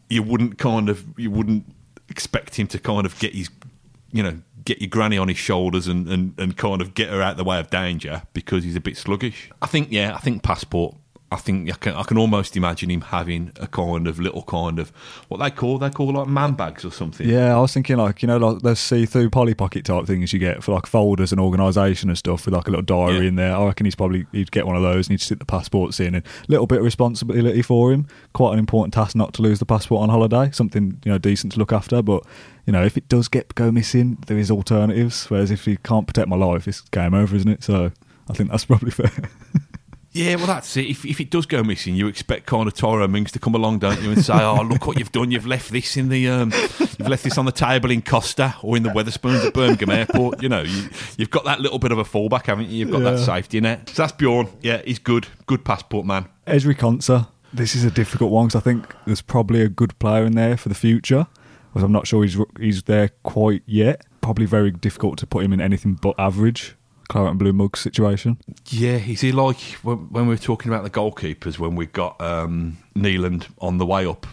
[0.09, 1.64] you wouldn't kind of you wouldn't
[2.09, 3.51] expect him to kind of get his
[4.12, 7.23] you know get your granny on his shoulders and, and, and kind of get her
[7.23, 9.51] out of the way of danger because he's a bit sluggish.
[9.62, 10.94] I think yeah, I think passport.
[11.31, 14.79] I think I can I can almost imagine him having a kind of little kind
[14.79, 14.88] of
[15.29, 17.29] what they call they call like man bags or something.
[17.29, 20.38] Yeah, I was thinking like you know like those see-through Polly Pocket type things you
[20.38, 23.29] get for like folders and organisation and stuff with like a little diary Yeah.
[23.29, 23.55] in there.
[23.55, 26.14] I reckon he's probably he'd get one of those and he'd stick the passports in
[26.14, 28.07] and a little bit of responsibility for him.
[28.33, 30.51] Quite an important task not to lose the passport on holiday.
[30.51, 32.25] Something you know decent to look after, but
[32.64, 35.27] you know if it does get go missing, there is alternatives.
[35.27, 37.62] Whereas if he can't protect my life, it's game over, isn't it?
[37.64, 37.93] So
[38.31, 39.12] I think that's probably fair.
[40.12, 40.87] Yeah, well, that's it.
[40.87, 44.01] If, if it does go missing, you expect of Tyrone Mings to come along, don't
[44.03, 45.31] you, and say, "Oh, look what you've done!
[45.31, 48.77] You've left this in the, um, you've left this on the table in Costa or
[48.77, 51.99] in the Wetherspoons at Birmingham Airport." You know, you, you've got that little bit of
[51.99, 52.79] a fallback, haven't you?
[52.79, 53.90] You've got that safety net.
[53.90, 54.49] So that's Bjorn.
[54.62, 55.29] Yeah, he's good.
[55.47, 56.27] Good passport man.
[56.47, 57.29] Ezri Konsa.
[57.53, 60.57] This is a difficult one because I think there's probably a good player in there
[60.57, 61.27] for the future.
[61.75, 64.05] But I'm not sure he's he's there quite yet.
[64.23, 66.77] Probably very difficult to put him in anything but average.
[67.09, 68.37] Claret and blue mug situation.
[68.68, 72.21] Yeah, is he like when, when we were talking about the goalkeepers when we got
[72.21, 74.27] um, Nyland on the way up?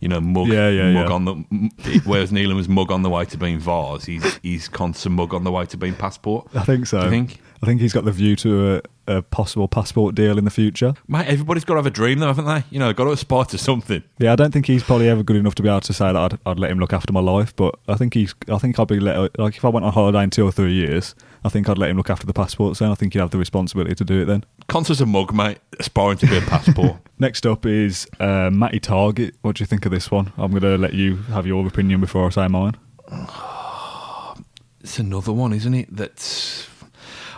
[0.00, 1.14] You know, mug, Yeah, yeah, mug yeah.
[1.14, 2.00] on the.
[2.04, 5.44] Whereas Nyland was mug on the way to being Vars, he's he's constant mug on
[5.44, 6.48] the way to being passport.
[6.54, 6.98] I think so.
[7.00, 7.40] Do you think?
[7.62, 10.94] I think he's got the view to a, a possible passport deal in the future.
[11.08, 12.64] Mate, everybody's got to have a dream, though, haven't they?
[12.70, 14.02] You know, got to aspire to something.
[14.18, 16.16] Yeah, I don't think he's probably ever good enough to be able to say that
[16.16, 17.54] I'd, I'd let him look after my life.
[17.54, 18.34] But I think he's.
[18.48, 20.72] I think I'd be let like if I went on holiday in two or three
[20.72, 22.78] years, I think I'd let him look after the passport.
[22.78, 24.44] Then I think he'd have the responsibility to do it then.
[24.68, 26.96] Konsa's a mug, mate, aspiring to be a passport.
[27.18, 29.34] Next up is uh, Matty Targett.
[29.42, 30.32] What do you think of this one?
[30.36, 32.76] I'm going to let you have your opinion before I say mine.
[34.80, 35.94] it's another one, isn't it?
[35.94, 36.68] That's.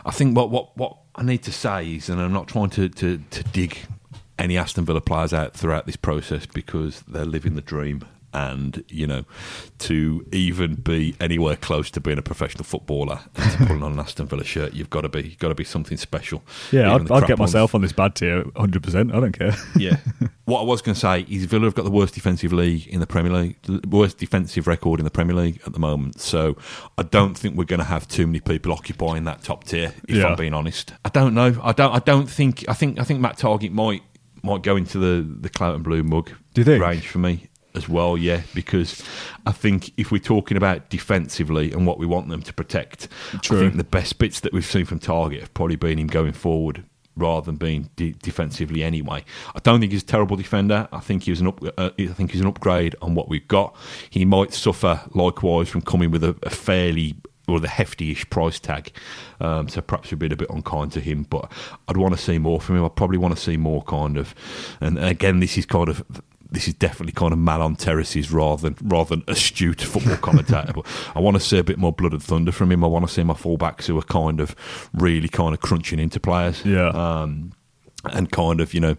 [0.04, 2.88] I think what, what, what I need to say is, and I'm not trying to,
[2.88, 3.78] to, to dig
[4.38, 8.04] any Aston Villa players out throughout this process because they're living the dream.
[8.34, 9.24] And you know
[9.78, 13.98] to even be anywhere close to being a professional footballer and to put on an
[14.00, 16.42] Aston Villa shirt, you've got to be got to be something special.
[16.72, 17.52] Yeah, Even I'd, I'd get ones.
[17.52, 19.14] myself on this bad tier 100%.
[19.14, 19.54] I don't care.
[19.76, 19.98] Yeah.
[20.46, 22.98] what I was going to say is Villa have got the worst defensive league in
[23.00, 26.20] the Premier League, the worst defensive record in the Premier League at the moment.
[26.20, 26.56] So
[26.98, 29.94] I don't think we're going to have too many people occupying that top tier.
[30.08, 30.26] If Yeah.
[30.26, 31.56] I'm being honest, I don't know.
[31.62, 31.92] I don't.
[31.94, 32.64] I don't think.
[32.68, 32.98] I think.
[32.98, 34.02] I think Matt Targett might
[34.42, 36.82] might go into the the clout and blue mug Do you think?
[36.82, 38.16] range for me as well.
[38.16, 39.02] Yeah, because
[39.46, 43.08] I think if we're talking about defensively and what we want them to protect,
[43.42, 43.58] True.
[43.58, 46.32] I think the best bits that we've seen from Targett have probably been him going
[46.32, 46.84] forward
[47.16, 49.24] rather than being de- defensively anyway.
[49.54, 50.88] I don't think he's a terrible defender.
[50.92, 53.46] I think he was an up, uh, I think he's an upgrade on what we've
[53.46, 53.76] got.
[54.10, 58.90] He might suffer likewise from coming with a, a fairly or the hefty-ish price tag,
[59.38, 61.24] um, so perhaps we've been a bit unkind to him.
[61.24, 61.52] But
[61.86, 62.84] I'd want to see more from him.
[62.84, 64.34] I probably want to see more kind of,
[64.80, 66.02] and again, this is kind of
[66.54, 70.72] this is definitely kind of mal on terraces rather than rather than astute football commentator.
[70.72, 72.84] but I want to see a bit more blood and thunder from him.
[72.84, 74.54] I want to see my fullbacks who are kind of
[74.94, 76.64] really kind of crunching into players.
[76.64, 76.88] Yeah.
[76.88, 77.52] Um,
[78.12, 78.96] and kind of you know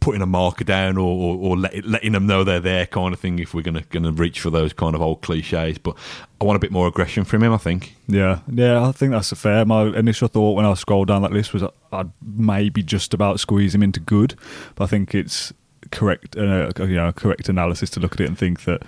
[0.00, 3.20] putting a marker down or, or, or let, letting them know they're there kind of
[3.20, 5.96] thing if we're gonna gonna reach for those kind of old cliches but
[6.38, 9.32] I want a bit more aggression from him I think Yeah, yeah, I think that's
[9.32, 9.64] fair.
[9.64, 11.62] My initial thought when I scrolled down that list was
[11.92, 14.34] I'd maybe just about squeeze him into good,
[14.74, 15.52] but I think it's
[15.90, 18.82] correct, uh, you know, correct analysis to look at it and think that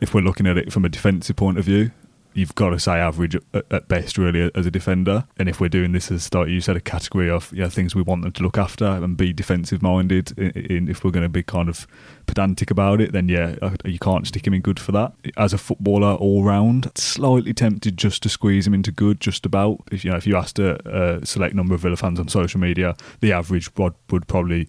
[0.00, 1.90] if we're looking at it from a defensive point of view,
[2.32, 5.24] you've got to say average at, best, really, as a defender.
[5.38, 8.02] And if we're doing this as start, you said a category of yeah things we
[8.02, 10.38] want them to look after and be defensive minded.
[10.38, 11.86] In, if we're going to be kind of
[12.26, 15.12] pedantic about it, then yeah, you can't stick him in good for that.
[15.36, 19.80] As a footballer, all round, slightly tempted just to squeeze him into good, just about.
[19.90, 22.60] If you know, if you asked a, a select number of Villa fans on social
[22.60, 24.68] media, the average would, would probably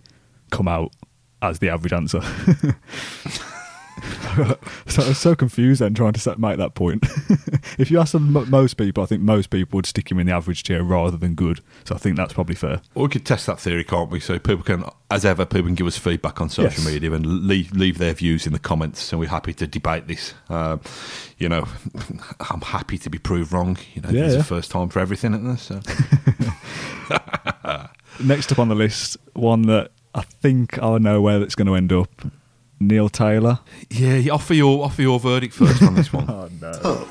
[0.50, 0.92] come out
[1.42, 2.22] as the average answer.
[4.88, 7.04] so I was so confused then trying to set, make that point.
[7.78, 10.26] if you ask them, mo- most people, I think most people would stick him in
[10.28, 11.60] the average tier rather than good.
[11.84, 12.82] So I think that's probably fair.
[12.96, 14.20] Or we could test that theory, can't we?
[14.20, 16.86] So people can, as ever, people can give us feedback on social Yes.
[16.94, 20.34] media and leave leave their views in the comments, and we're happy to debate this.
[20.50, 20.78] Uh,
[21.38, 21.68] you know,
[22.50, 23.78] I'm happy to be proved wrong.
[23.94, 24.40] You know, Yeah, there's yeah.
[24.40, 25.58] a first time for everything, isn't there?
[25.58, 25.82] So.
[28.24, 31.76] Next up on the list, one that I think I know where that's going to
[31.76, 32.10] end up.
[32.80, 33.60] Neil Taylor.
[33.92, 36.26] yeah, you offer your offer your verdict first on this one.
[36.30, 36.72] Oh no!
[36.84, 37.08] Oh,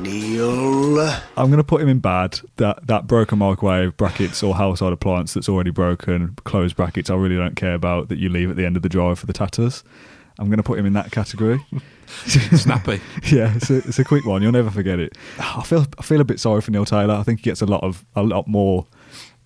[0.00, 0.98] Neil.
[1.36, 2.40] I'm going to put him in bad.
[2.56, 7.10] That that broken microwave brackets or household appliance that's already broken, closed brackets.
[7.10, 8.18] I really don't care about that.
[8.18, 9.84] You leave at the end of the drive for the tatters.
[10.38, 11.64] I'm going to put him in that category.
[12.26, 13.00] Snappy.
[13.30, 14.40] yeah, it's a, it's a quick one.
[14.42, 15.16] You'll never forget it.
[15.38, 17.14] I feel I feel a bit sorry for Neil Taylor.
[17.14, 18.86] I think he gets a lot of a lot more.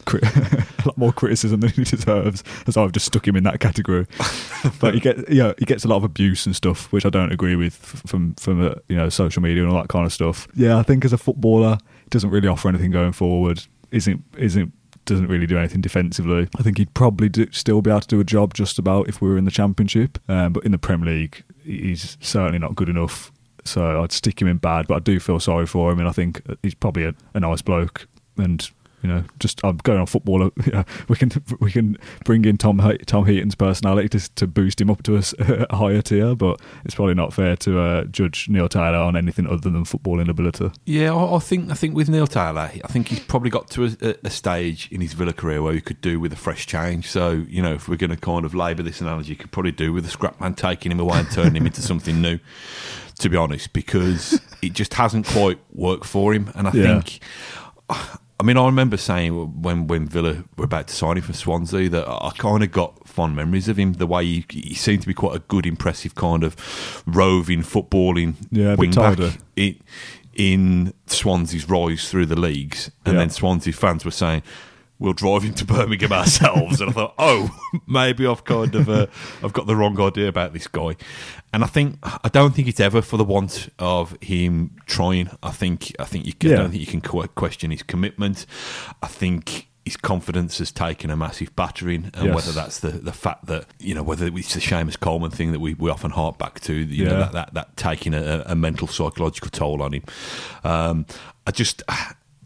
[0.04, 3.60] Cri- a lot more criticism than he deserves, as I've just stuck him in that
[3.60, 4.06] category.
[4.80, 7.10] but he gets, you know, he gets a lot of abuse and stuff, which I
[7.10, 10.12] don't agree with from from uh, you know social media and all that kind of
[10.12, 10.48] stuff.
[10.54, 13.64] Yeah, I think as a footballer, he doesn't really offer anything going forward.
[13.90, 14.72] Isn't isn't
[15.04, 16.48] doesn't really do anything defensively.
[16.58, 19.20] I think he'd probably do, still be able to do a job just about if
[19.20, 22.88] we were in the Championship, um, but in the Premier League, he's certainly not good
[22.88, 23.30] enough.
[23.64, 26.12] So I'd stick him in bad, but I do feel sorry for him, and I
[26.12, 28.06] think he's probably a, a nice bloke.
[28.36, 28.68] And
[29.04, 30.50] you know, just I'm going on footballer.
[30.66, 34.88] Yeah, we can we can bring in Tom Tom Heaton's personality to to boost him
[34.90, 35.16] up to
[35.70, 39.46] a higher tier, but it's probably not fair to uh, judge Neil Taylor on anything
[39.46, 40.70] other than footballing ability.
[40.86, 43.84] Yeah, I, I think I think with Neil Taylor, I think he's probably got to
[43.84, 47.06] a, a stage in his Villa career where he could do with a fresh change.
[47.10, 49.72] So you know, if we're going to kind of labour this analogy, he could probably
[49.72, 52.38] do with a scrap man taking him away and turning him into something new.
[53.20, 57.00] To be honest, because it just hasn't quite worked for him, and I Yeah.
[57.00, 57.20] think.
[58.40, 61.88] I mean, I remember saying when when Villa were about to sign him for Swansea
[61.88, 63.92] that I kind of got fond memories of him.
[63.94, 66.56] The way he, he seemed to be quite a good, impressive kind of
[67.06, 69.18] roving footballing Yeah, wing back
[69.56, 69.80] in,
[70.34, 73.20] in Swansea's rise through the leagues, and Yeah.
[73.20, 74.42] then Swansea fans were saying.
[75.04, 77.54] We'll drive him to Birmingham ourselves, and I thought, oh,
[77.86, 79.06] maybe I've kind of uh,
[79.42, 80.96] I've got the wrong idea about this guy,
[81.52, 85.30] and I think I don't think it's ever for the want of him trying.
[85.42, 88.46] I think I think you can, I don't think you can question his commitment.
[89.02, 92.34] I think his confidence has taken a massive battering, and Yes.
[92.34, 95.60] whether that's the, the fact that you know whether it's the Seamus Coleman thing that
[95.60, 98.88] we, we often hark back to, you know that, that that taking a, a mental
[98.88, 100.02] psychological toll on him.
[100.64, 101.04] Um,
[101.46, 101.82] I just.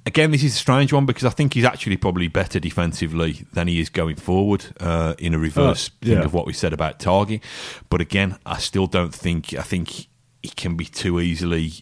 [0.08, 3.68] Again, this is a strange one because I think he's actually probably better defensively than
[3.68, 6.98] he is going forward uh, in a reverse Uh, thing of what we said about
[6.98, 7.42] Targi.
[7.90, 10.08] But again, I still don't think I think
[10.42, 11.72] he can be too easily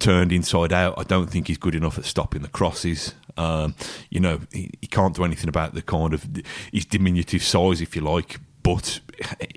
[0.00, 0.94] turned inside out.
[0.96, 3.14] I don't think he's good enough at stopping the crosses.
[3.36, 3.74] Um,
[4.08, 6.26] you know, he, he can't do anything about the kind of
[6.72, 8.40] his diminutive size, if you like.
[8.66, 8.98] But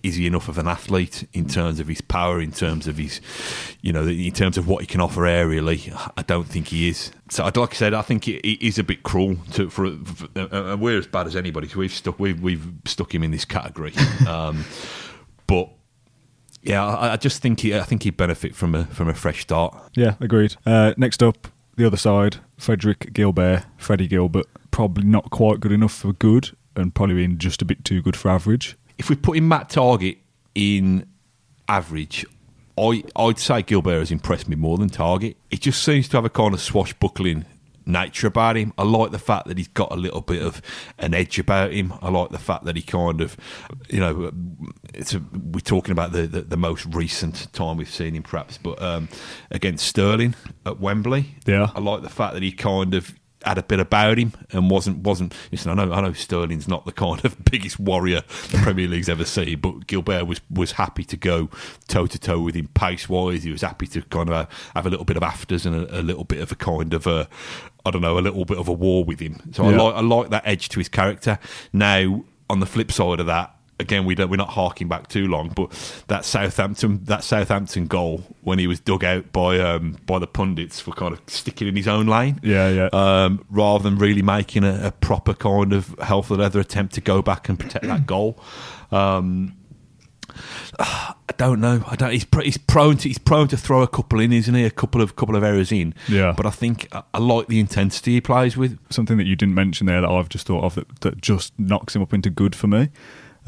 [0.04, 3.22] is he enough of an athlete in terms of his power, in terms of his,
[3.82, 5.92] you know, in terms of what he can offer aerially?
[6.16, 7.12] I don't think he is.
[7.28, 10.28] So, like I said, I think it, it is a bit cruel to for, for
[10.40, 11.68] uh, we're as bad as anybody.
[11.68, 13.94] So we've stuck we've we've stuck him in this category,
[14.28, 14.64] um,
[15.48, 15.72] but.
[16.62, 19.42] Yeah, I, I just think he, I think he'd benefit from a from a fresh
[19.44, 19.76] start.
[19.96, 20.58] Yeah, agreed.
[20.66, 25.94] Uh, next up, the other side, Frederick Guilbert, Freddie Guilbert, probably not quite good enough
[25.94, 28.76] for good, and probably being just a bit too good for average.
[29.00, 30.20] If we put in Matt Targett
[30.54, 31.08] in
[31.68, 32.26] average,
[32.78, 35.36] I I'd say Guilbert has impressed me more than Targett.
[35.50, 37.46] It just seems to have a kind of swashbuckling
[37.86, 38.74] nature about him.
[38.78, 40.62] I like the fact that he's got a little bit of
[41.00, 41.94] an edge about him.
[42.02, 43.36] I like the fact that he kind of,
[43.90, 44.32] you know,
[44.94, 48.58] it's a, we're talking about the, the, the most recent time we've seen him, perhaps,
[48.58, 49.10] but um,
[49.50, 50.36] against Sterling
[50.66, 51.36] at Wembley.
[51.46, 51.72] Yeah.
[51.74, 55.00] I like the fact that he kind of had a bit about him and wasn't
[55.00, 55.34] wasn't.
[55.52, 58.22] Listen, I know I know Sterling's not the kind of biggest warrior
[58.52, 61.50] the Premier League's ever seen, but Guilbert was was happy to go
[61.88, 63.44] toe to toe with him pace wise.
[63.44, 66.02] He was happy to kind of have, a little bit of afters and a, a,
[66.02, 67.30] little bit of a kind of a
[67.86, 69.42] I don't know a little bit of a war with him.
[69.54, 71.40] So I like I like that edge to his character.
[71.72, 73.56] Now on the flip side of that.
[73.82, 75.72] Again, we don't, we're not harking back too long, but
[76.08, 80.82] that Southampton that Southampton goal when he was dug out by um, by the pundits
[80.82, 82.90] for kind of sticking in his own lane, Yeah, yeah.
[82.92, 87.02] um, rather than really making a, a proper kind of health the leather attempt to
[87.02, 88.38] go back and protect that goal.
[88.92, 89.56] Um,
[90.78, 91.84] I don't know.
[91.88, 92.12] I don't.
[92.12, 94.64] He's pr- he's prone to he's prone to throw a couple in, isn't he?
[94.64, 95.94] A couple of couple of errors in.
[96.08, 96.34] Yeah.
[96.36, 98.78] But I think I, I like the intensity he plays with.
[98.90, 101.96] Something that you didn't mention there that I've just thought of that, that just knocks
[101.96, 102.90] him up into good for me,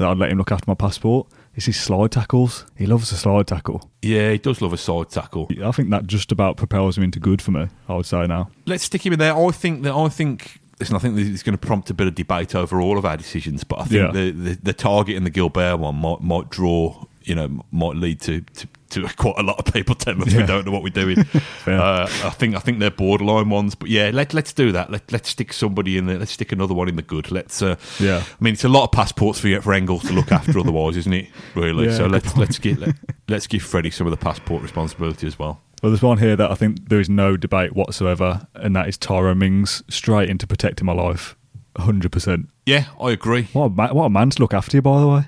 [0.02, 2.66] that I'd let him look after my passport, is his slide tackles.
[2.76, 3.90] He loves a slide tackle.
[4.02, 5.48] Yeah, he does love a side tackle.
[5.64, 8.50] I think that just about propels him into good for me, I would say now.
[8.66, 9.36] Let's stick him in there.
[9.36, 10.58] I think that I think.
[10.80, 13.04] Listen, I think this is going to prompt a bit of debate over all of
[13.04, 14.10] our decisions, but I think Yeah.
[14.12, 18.20] the, the the Targett and the Guilbert one might might draw, you know, might lead
[18.22, 20.88] to, to, to quite a lot of people telling us we don't know what we're
[20.90, 21.18] doing.
[21.66, 24.90] uh, I think I think they're borderline ones, but yeah, let let's do that.
[24.90, 26.18] Let let's stick somebody in there.
[26.18, 27.30] Let's stick another one in the good.
[27.30, 27.60] Let's.
[27.62, 28.22] Uh, Yeah.
[28.24, 31.12] I mean, it's a lot of passports for for Engels to look after, otherwise, isn't
[31.12, 31.28] it?
[31.54, 31.86] Really.
[31.86, 32.94] Yeah, so let's let's get let,
[33.28, 35.60] let's give Freddie some of the passport responsibility as well.
[35.82, 38.96] Well, there's one here that I think there is no debate whatsoever, and that is
[38.96, 41.34] Tyrone Mings straight into protecting my life.
[41.76, 42.46] 100%.
[42.66, 43.48] Yeah, I agree.
[43.52, 45.24] What a, ma- what a man to look after you, by the way.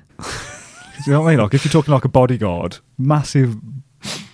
[1.06, 1.40] You know what I mean?
[1.40, 3.56] Like, if you're talking like a bodyguard, massive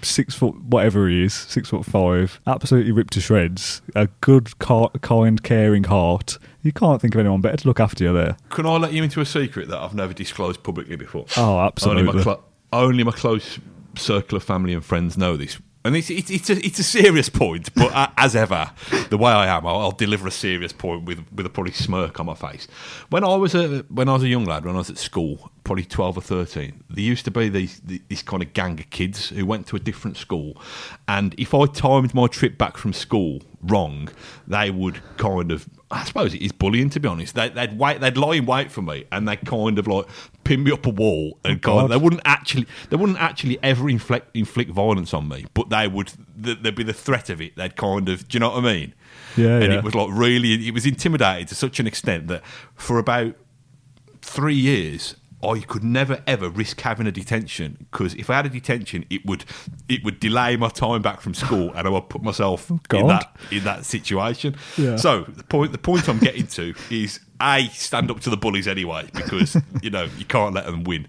[0.03, 4.91] six foot, whatever he is, six foot five, absolutely ripped to shreds, a good, car-
[5.01, 6.39] kind, caring heart.
[6.63, 8.37] You can't think of anyone better to look after you there.
[8.51, 11.27] Can I let you into a secret that I've never disclosed publicly before?
[11.37, 12.03] Oh, absolutely.
[12.03, 13.59] Only my, clo- only my close
[13.97, 15.59] circle of family and friends know this.
[15.83, 18.71] And it's, it's, it's, a, it's a serious point, but uh, as ever,
[19.09, 22.21] the way I am, I'll, I'll deliver a serious point with, with a probably smirk
[22.21, 22.69] on my face.
[23.09, 25.51] When I was a when I was a young lad, when I was at school,
[25.71, 29.29] probably twelve or thirteen, there used to be these this kind of gang of kids
[29.29, 30.61] who went to a different school,
[31.07, 34.09] and if I timed my trip back from school wrong,
[34.49, 37.37] they would kind of I suppose it is bullying to be honest.
[37.37, 40.07] They, they'd wait, they'd lie in wait for me, and they would kind of like
[40.43, 43.57] pin me up a wall, and oh, kind of, they wouldn't actually, they wouldn't actually
[43.63, 46.13] ever inflict inflict violence on me, but they would.
[46.37, 47.55] There'd be the threat of it.
[47.55, 48.95] They'd kind of, do you know what I mean?
[49.37, 49.79] Yeah, and yeah.
[49.79, 53.37] it was like really, it was intimidating to such an extent that for about
[54.21, 55.15] three years.
[55.43, 59.25] I could never ever risk having a detention because if I had a detention, it
[59.25, 59.45] would
[59.89, 63.37] it would delay my time back from school, and I would put myself in that
[63.51, 64.57] in that situation.
[64.77, 64.97] Yeah.
[64.97, 68.69] So the point the point I'm getting to is a stand up to the bullies
[68.69, 71.09] anyway because you know you can't let them win.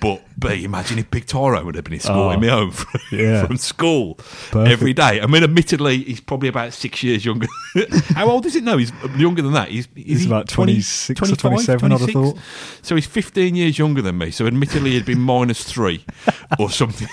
[0.00, 3.44] But b imagine if Big Tyrone would have been escorting Oh, me home from, yeah.
[3.46, 4.68] from school Perfect.
[4.70, 5.20] every day.
[5.20, 7.46] I mean, admittedly, he's probably about six years younger.
[8.14, 8.64] How old is it?
[8.64, 9.68] No, he's younger than that.
[9.68, 12.38] He's, He's he about 26 or 25, 27, I'd have thought.
[12.82, 14.30] So he's 15 years younger than me.
[14.30, 16.04] So admittedly, he'd been minus three
[16.58, 17.08] or something,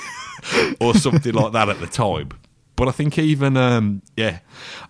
[0.79, 2.29] or something like that at the time.
[2.75, 4.39] But I think even um, yeah,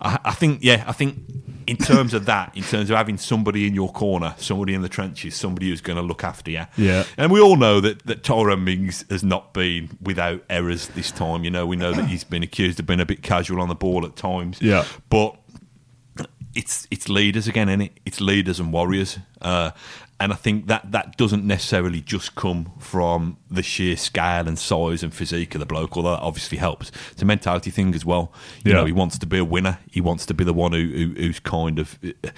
[0.00, 1.18] I, I think yeah, I think
[1.66, 4.88] in terms of that, in terms of having somebody in your corner, somebody in the
[4.88, 6.64] trenches, somebody who's going to look after you.
[6.76, 7.04] Yeah.
[7.16, 11.44] And we all know that that Tyrone Mings has not been without errors this time.
[11.44, 13.74] You know, we know that he's been accused of being a bit casual on the
[13.74, 14.60] ball at times.
[14.60, 14.84] Yeah.
[15.08, 15.36] But
[16.54, 18.00] it's it's leaders again, is it?
[18.06, 19.72] It's leaders and warriors, uh,
[20.18, 25.02] and I think that that doesn't necessarily just come from the sheer scale and size
[25.02, 26.90] and physique of the bloke, although that obviously helps.
[27.12, 28.32] It's a mentality thing as well.
[28.64, 28.78] You Yeah.
[28.78, 29.78] know, he wants to be a winner.
[29.90, 32.30] He wants to be the one who, who who's kind of uh,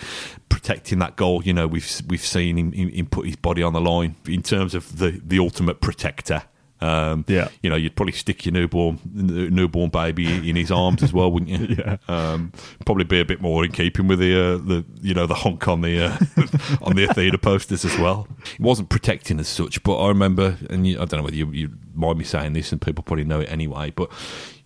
[0.48, 1.42] protecting that goal.
[1.44, 4.42] You know, we've we've seen him, him, him put his body on the line in
[4.42, 6.42] terms of the the ultimate protector.
[6.80, 7.48] Um, Yeah.
[7.62, 11.50] you know, you'd probably stick your newborn newborn baby in his arms as well, wouldn't
[11.50, 11.58] you?
[11.78, 11.96] Yeah.
[12.08, 12.52] Um,
[12.86, 15.66] probably be a bit more in keeping with the uh, the you know the honk
[15.68, 16.18] on the uh,
[16.82, 18.26] on the Athena posters as well.
[18.54, 21.50] It wasn't protecting as such, but I remember, and you, I don't know whether you,
[21.52, 24.10] you mind me saying this, and people probably know it anyway, but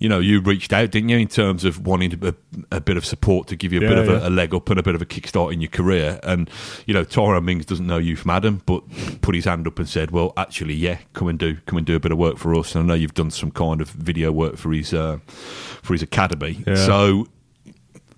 [0.02, 2.34] you know, you reached out, didn't you, in terms of wanting a,
[2.72, 4.24] a bit of support to give you a bit of yeah.
[4.24, 6.18] a, a leg up and a bit of a kickstart in your career.
[6.24, 6.50] And
[6.86, 8.82] you know, Tyrone Mings doesn't know you from Adam, but
[9.20, 11.94] put his hand up and said, "Well, actually, yeah, come and do come and do
[11.94, 14.32] a bit of work for us." And I know you've done some kind of video
[14.32, 16.74] work for his uh, for his academy, Yeah.
[16.74, 17.26] so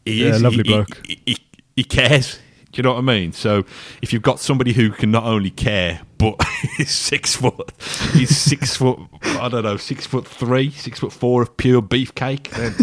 [0.06, 1.06] he Yeah, is, lovely he- bloke.
[1.06, 1.36] He, he,
[1.76, 2.38] he cares.
[2.74, 3.32] Do you know what I mean?
[3.32, 3.64] So
[4.02, 6.34] if you've got somebody who can not only care, but
[6.80, 7.70] is six foot,
[8.14, 12.50] he's six foot, I don't know, six foot three, six foot four of pure beefcake,
[12.50, 12.74] then,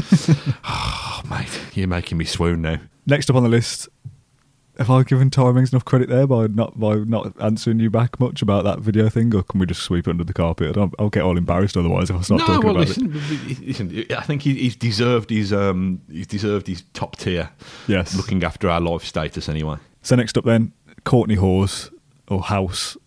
[0.63, 2.79] oh, mate, you're making me swoon now.
[3.05, 3.89] Next up on the list,
[4.81, 8.41] have I given timings enough credit there by not by not answering you back much
[8.41, 10.77] about that video thing, or can we just sweep it under the carpet?
[10.77, 13.13] I'll, I'll get all embarrassed otherwise if I start no, talking well, about listen,
[13.65, 17.49] listen, I think he, he's deserved his, um, he's deserved his top tier.
[17.87, 18.15] Yes.
[18.15, 19.77] looking after our life status anyway.
[20.01, 21.91] So next up then, Courtney Hawes
[22.27, 22.97] or House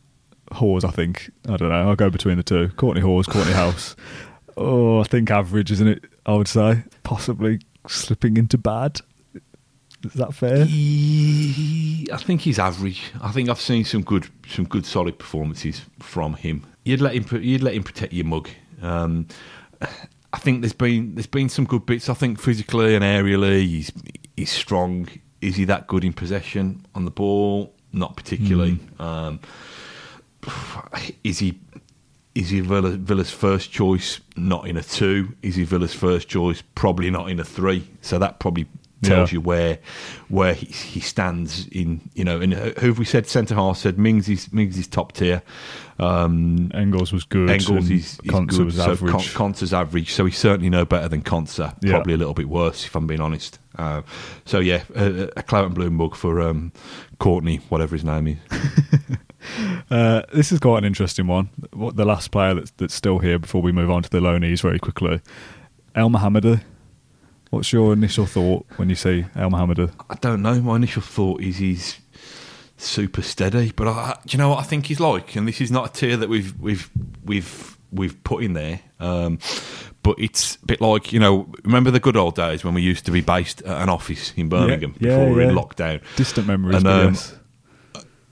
[0.53, 1.31] Hawes, I think.
[1.49, 1.89] I don't know.
[1.89, 2.69] I'll go between the two.
[2.77, 3.97] Courtney Hawes, Courtney House.
[4.57, 6.05] Oh, I think average, isn't it?
[6.27, 9.01] I would say possibly slipping into bad.
[10.05, 10.65] Is that fair?
[10.65, 13.13] He, I think he's average.
[13.21, 16.67] I think I've seen some good, some good solid performances from him.
[16.85, 18.49] You'd let him, you'd let him protect your mug.
[18.83, 19.27] Um,
[19.81, 22.09] I think there's been there's been some good bits.
[22.09, 23.93] I think physically and aerially, he's
[24.37, 25.09] he's strong.
[25.41, 27.73] Is he that good in possession on the ball?
[27.93, 28.81] Not particularly.
[28.99, 29.41] Um,
[31.23, 31.61] is he
[32.35, 34.21] is he Villa, Villa's first choice?
[34.37, 35.37] Not in a two.
[35.43, 36.63] Is he Villa's first choice?
[36.75, 37.89] Probably not in a three.
[38.01, 38.67] So that probably
[39.05, 39.37] tells Yeah.
[39.37, 39.79] you where
[40.29, 42.41] where he, he stands in you know.
[42.41, 43.77] And who have we said centre half?
[43.79, 45.43] Said Mings is Mings is top tier.
[45.99, 47.51] Um, Engels was good.
[47.51, 48.53] Engels is, good.
[48.65, 49.13] was so average.
[49.35, 50.13] Con- Konsa's average.
[50.13, 51.77] So he's certainly no better than Konsa.
[51.83, 51.93] Yeah.
[51.93, 53.59] Probably a little bit worse if I'm being honest.
[53.77, 54.03] Uh,
[54.45, 56.73] so yeah, a, a clout and mug for um,
[57.19, 58.39] Kortney, whatever his name is.
[59.91, 61.51] Uh, this is quite an interesting one.
[61.75, 64.63] What the last player that's, that's still here before we move on to the loanees
[64.63, 65.21] very quickly,
[65.95, 66.63] Elmohamady.
[67.55, 69.93] What's your initial thought when you see Elmohamady?
[70.11, 70.61] I don't know.
[70.61, 72.01] My initial thought is he's
[72.77, 75.37] super steady, but I, do you know what I think he's like?
[75.37, 76.91] And this is not a tier that we've we've
[77.25, 78.81] we've we've put in there.
[78.99, 79.39] Um,
[80.03, 81.49] but it's a bit like you know.
[81.63, 84.49] Remember the good old days when we used to be based at an office in
[84.49, 86.03] Birmingham Yeah, before we were in lockdown.
[86.17, 87.37] Distant memories, And, um, yes.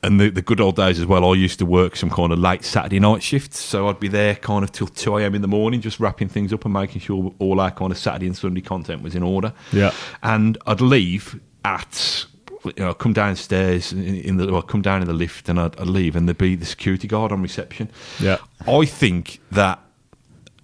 [0.05, 1.25] And the, the good old days as well.
[1.31, 4.35] I used to work some kind of late Saturday night shifts, so I'd be there
[4.35, 5.35] kind of till two a.m.
[5.35, 8.27] in the morning, just wrapping things up and making sure all our kind of Saturday
[8.27, 9.53] and Sunday content was in order.
[9.73, 9.93] Yeah.
[10.23, 12.27] and I'd leave at.
[12.65, 15.79] You know, come downstairs in, in the, or come down in the lift, and I'd,
[15.81, 17.91] I'd leave, and there'd be the security guard on reception.
[18.21, 18.38] Yeah.
[18.69, 19.81] I think that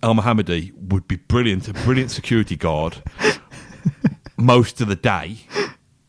[0.03, 3.03] Elmohamady would be brilliant, a brilliant security guard
[4.37, 5.39] most of the day.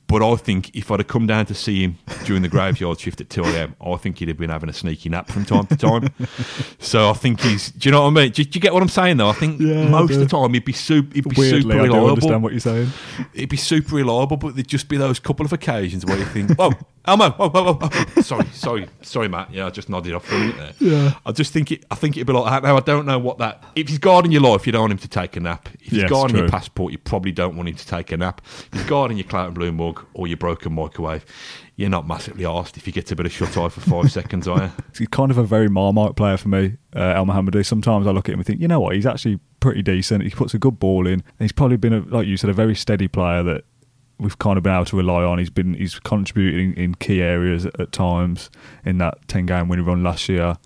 [0.08, 1.98] But I think if I'd have come down to see him
[2.30, 5.10] during the graveyard shift at 2 a.m., I think he'd have been having a sneaky
[5.10, 6.10] nap from time to time.
[6.78, 7.72] so I think he's.
[7.72, 8.32] Do you know what I mean?
[8.32, 9.30] Do, do you get what I'm saying, though?
[9.30, 10.22] I think Yeah, most do.
[10.22, 12.10] of the time he'd be, super, he'd be Weirdly, super I reliable.
[12.10, 12.90] understand what you're saying.
[13.34, 16.52] It'd be super reliable, but there'd just be those couple of occasions where you think,
[16.60, 16.72] oh,
[17.06, 18.22] Elmo, whoa, whoa, whoa, whoa.
[18.22, 19.52] sorry, sorry, sorry, Matt.
[19.52, 20.74] Yeah, I just nodded off for a minute there.
[20.80, 21.14] Yeah.
[21.26, 21.84] I just think it.
[21.90, 22.62] I think it'd be like that.
[22.68, 23.64] Now I don't know what that.
[23.76, 25.70] If he's guarding your life, you don't want him to take a nap.
[25.82, 28.42] If he's Yes, guarding your passport, you probably don't want him to take a nap.
[28.46, 31.26] If he's guarding your claret and blue mug or your broken microwave,
[31.80, 34.50] you're not massively asked if you get a bit of shut eye for five seconds,
[34.50, 34.72] are you?
[34.98, 37.66] He's kind of a very marmite player for me, uh, Elmohamady.
[37.66, 40.26] Sometimes I look at him and think, you know what, he's actually pretty decent.
[40.26, 41.24] He puts a good ball in.
[41.40, 43.64] He's probably been, a, like you said, a very steady player that
[44.20, 45.40] we've kind of been able to rely on.
[45.40, 48.50] He's been he's contributing in key areas at, at times
[48.84, 50.58] in that ten game winning run last year.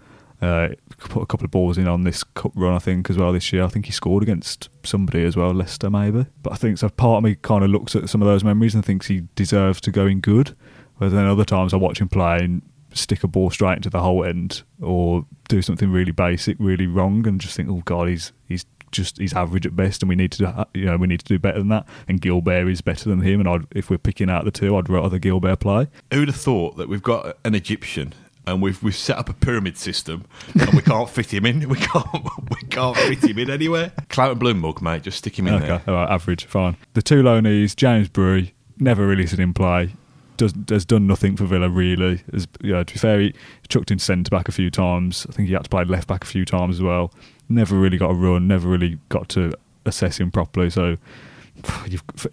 [0.41, 3.31] Uh, put a couple of balls in on this cup run, I think, as well
[3.31, 3.63] this year.
[3.63, 6.25] I think he scored against somebody as well, Leicester maybe.
[6.41, 6.89] But I think so.
[6.89, 9.79] Part of me kind of looks at some of those memories and thinks he deserves
[9.81, 10.55] to go in good.
[10.99, 12.61] But then other times I watch him play and
[12.93, 17.27] stick a ball straight into the Holte End or do something really basic, really wrong,
[17.27, 20.31] and just think, oh god, he's he's just he's average at best, and we need
[20.33, 20.37] to
[20.73, 21.87] do, you know we need to do better than that.
[22.07, 24.89] And Guilbert is better than him, and I'd, if we're picking out the two, I'd
[24.89, 25.87] rather Guilbert play.
[26.11, 28.13] Who'd have thought that we've got an Egyptian
[28.45, 30.25] and we've we've set up a pyramid system
[30.59, 31.61] and we can't fit him in.
[31.69, 33.91] We can't we can't fit him in anywhere.
[34.09, 35.01] Claret and blue mug, mate.
[35.03, 35.81] Just stick him in Okay, there.
[35.87, 36.77] all right, average, fine.
[36.93, 39.93] The two loanees, James Bree, never really seen him play.
[40.37, 42.23] Does has done nothing for Villa really.
[42.33, 43.33] As, know, to be fair, he
[43.67, 45.25] chucked in centre back a few times.
[45.29, 47.13] I think he had to play left back a few times as well.
[47.49, 48.47] Never really got a run.
[48.47, 49.53] Never really got to
[49.85, 50.69] assess him properly.
[50.69, 50.97] So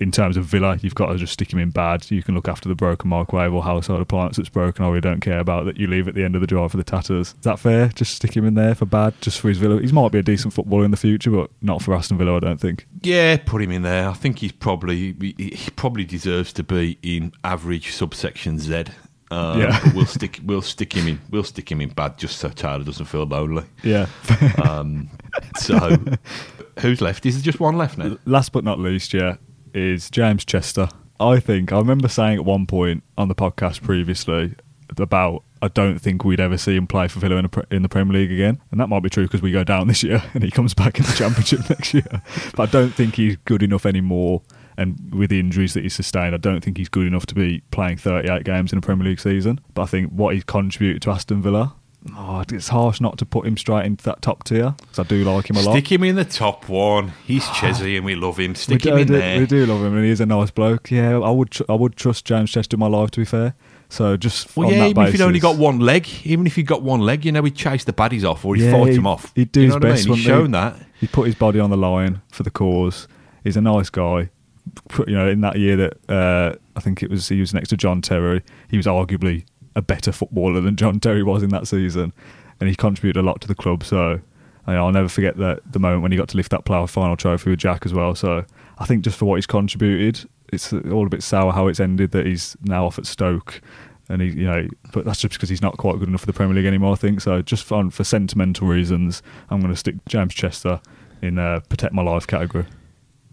[0.00, 2.10] in terms of Villa, you've got to just stick him in bad.
[2.10, 4.84] You can look after the broken microwave or household appliance that's broken.
[4.84, 5.76] or we don't care about that.
[5.78, 7.28] You leave at the end of the drive for the tatters.
[7.28, 7.88] Is that fair?
[7.88, 9.80] Just stick him in there for bad, just for his Villa.
[9.80, 12.36] He might be a decent footballer in the future, but not for Aston Villa.
[12.36, 12.86] I don't think.
[13.02, 14.08] Yeah, put him in there.
[14.08, 18.84] I think he's probably he he probably deserves to be in average subsection Z.
[19.32, 19.80] Um, Yeah.
[19.94, 23.06] we'll stick we'll stick him in we'll stick him in bad just so Taylor doesn't
[23.06, 23.64] feel lonely.
[23.82, 24.06] Yeah.
[24.64, 25.08] Um,
[25.58, 25.96] so
[26.80, 27.24] who's left?
[27.26, 28.16] Is there just one left now?
[28.24, 29.36] Last but not least, yeah,
[29.74, 30.88] is James Chester.
[31.20, 34.54] I think I remember saying at one point on the podcast previously
[34.96, 37.88] about I don't think we'd ever see him play for Villa in, pre- in the
[37.88, 40.42] Premier League again, and that might be true because we go down this year and
[40.42, 42.22] he comes back in the Championship next year.
[42.56, 44.40] But I don't think he's good enough anymore.
[44.76, 47.62] And with the injuries that he's sustained, I don't think he's good enough to be
[47.70, 49.60] playing 38 games in a Premier League season.
[49.74, 51.74] But I think what he's contributed to Aston Villa,
[52.16, 55.22] oh, it's harsh not to put him straight into that top tier because I do
[55.24, 55.72] like him a lot.
[55.72, 57.12] Stick him in the top one.
[57.26, 58.54] He's Chesney and we love him.
[58.54, 59.40] Stick him in do- there.
[59.40, 60.90] We do love him, and he's a nice bloke.
[60.90, 61.50] Yeah, I would.
[61.50, 63.10] Tr- I would trust James Chester in my life.
[63.10, 63.54] To be fair,
[63.90, 66.82] so just Well, yeah, even if he'd only got one leg, even if he'd got
[66.82, 69.06] one leg, you know, he'd chase the baddies off or he'd Yeah, fight he- them
[69.06, 69.32] off.
[69.34, 70.16] he'd do you his know what best, I mean?
[70.16, 70.42] He's wouldn't he?
[70.44, 70.76] shown that.
[71.00, 73.08] he put his body on the line for the cause.
[73.44, 74.30] He's a nice guy.
[75.06, 77.76] You know, in that year that uh, I think it was he was next to
[77.76, 78.42] John Terry.
[78.70, 79.44] He was arguably
[79.76, 82.12] a better footballer than John Terry was in that season,
[82.60, 83.84] and he contributed a lot to the club.
[83.84, 84.20] So
[84.66, 87.16] I- I'll never forget that the moment when he got to lift that playoff final
[87.16, 88.14] trophy with Jack as well.
[88.14, 88.44] So
[88.78, 92.10] I think just for what he's contributed, it's all a bit sour how it's ended
[92.12, 93.60] that he's now off at Stoke.
[94.08, 96.32] And he, you know, but that's just because he's not quite good enough for the
[96.32, 96.92] Premier League anymore.
[96.92, 97.42] I think so.
[97.42, 100.80] Just for, for sentimental reasons, I'm going to stick James Chester
[101.22, 102.66] in uh, protect my life category.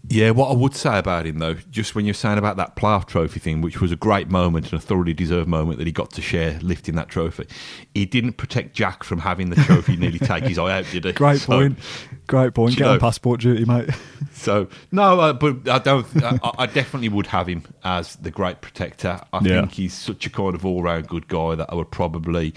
[0.10, 3.08] Yeah, what I would say about him though, just when you're saying about that playoff
[3.08, 6.12] trophy thing, which was a great moment and a thoroughly deserved moment that he got
[6.14, 7.46] to share lifting that trophy,
[7.94, 11.12] he didn't protect Jack from having the trophy nearly take his eye out, did he?
[11.14, 11.80] Great So- point.
[12.26, 12.76] Great point.
[12.78, 13.90] Get on passport duty, mate.
[14.34, 16.06] So no, uh, but I don't.
[16.24, 19.20] I, I definitely would have him as the great protector.
[19.34, 19.62] I Yeah.
[19.62, 22.54] think he's such a kind of all-round good guy that I would probably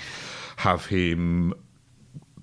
[0.58, 1.54] have him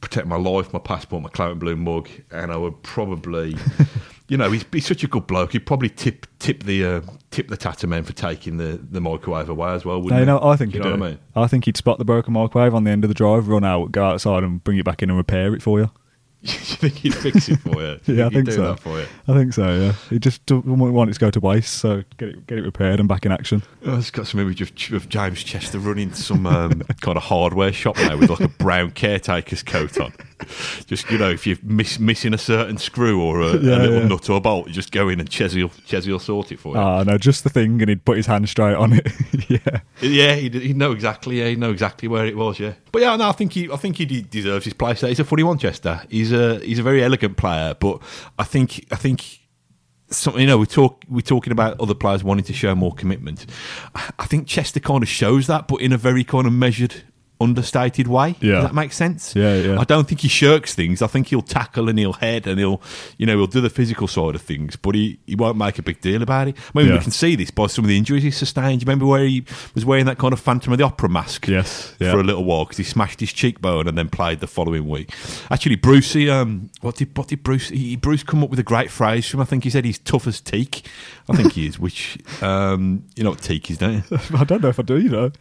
[0.02, 3.56] protect my life, my passport, my Claret Blue mug, and I would probably,
[4.30, 5.54] you know, he's, he's such a good bloke.
[5.54, 7.02] He'd probably tip tip the uh,
[7.32, 10.02] tip the tatter men for taking the, the microwave away as well.
[10.02, 10.26] Wouldn't No, he?
[10.26, 11.00] no, I think you know do.
[11.00, 11.20] what I mean.
[11.36, 13.92] I think he'd spot the broken microwave on the end of the drive, run out,
[13.92, 15.92] go outside, and bring it back in and repair it for you.
[16.42, 18.00] you think he'd fix it for you?
[18.08, 18.62] Yeah, I think so.
[18.62, 19.08] That for you.
[19.28, 19.68] I think so.
[19.74, 22.62] Yeah, he just don't want it to go to waste, so get it get it
[22.64, 23.64] repaired and back in action.
[23.86, 27.74] Oh, it's got some image of, of James Chester running some um, kind of hardware
[27.74, 30.14] shop now with like a brown caretaker's coat on.
[30.86, 34.00] Just you know, if you're miss, missing a certain screw or a, Yeah, a little
[34.02, 34.08] yeah.
[34.08, 36.60] nut or a bolt, you just go in and Chesney will, Chesney will sort it
[36.60, 36.80] for you.
[36.80, 39.08] Ah, no, just the thing, and he'd put his hand straight on it.
[39.50, 41.40] yeah, yeah, he'd, he'd know exactly.
[41.40, 42.60] Yeah, he'd know exactly where it was.
[42.60, 45.02] Yeah, but yeah, no, I think he, I think he deserves his place.
[45.02, 45.10] there.
[45.10, 46.02] He's a funny one, Chester.
[46.10, 48.02] He's a he's a very elegant player, but
[48.38, 49.40] I think I think
[50.10, 53.46] something you know we talk we're talking about other players wanting to show more commitment.
[53.96, 57.04] I think Chester kind of shows that, but in a very kind of measured.
[57.40, 58.36] Understated way.
[58.42, 58.54] Yeah.
[58.54, 59.36] Does that make sense?
[59.36, 59.80] Yeah, yeah.
[59.80, 61.02] I don't think he shirks things.
[61.02, 62.82] I think he'll tackle and he'll head and he'll,
[63.18, 65.84] you know, he'll do the physical side of things, but he, he won't make a
[65.84, 66.56] big deal about it.
[66.74, 68.80] I mean, we can see this by some of the injuries he sustained.
[68.80, 71.48] Do you remember where he was wearing that kind of Phantom of the Opera mask?
[71.48, 72.12] Yes, yeah.
[72.12, 75.14] For a little while because he smashed his cheekbone and then played the following week.
[75.52, 77.70] Actually, Brucey, um, what did what did Bruce?
[77.70, 79.42] He, Bruce come up with a great phrase from.
[79.42, 80.88] I think he said he's tough as teak.
[81.30, 81.78] I think he is.
[81.88, 84.18] Which um, you know what teak is, don't you?
[84.38, 84.98] I don't know if I do.
[85.00, 85.32] You know,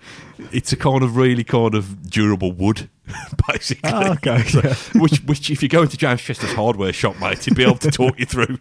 [0.52, 2.88] It's a kind of really kind of durable wood,
[3.48, 3.90] basically.
[3.92, 4.74] Ah, okay, yeah.
[5.00, 7.90] which, which, if you go into James Chester's hardware shop, mate, he'd be able to
[7.90, 8.58] talk you through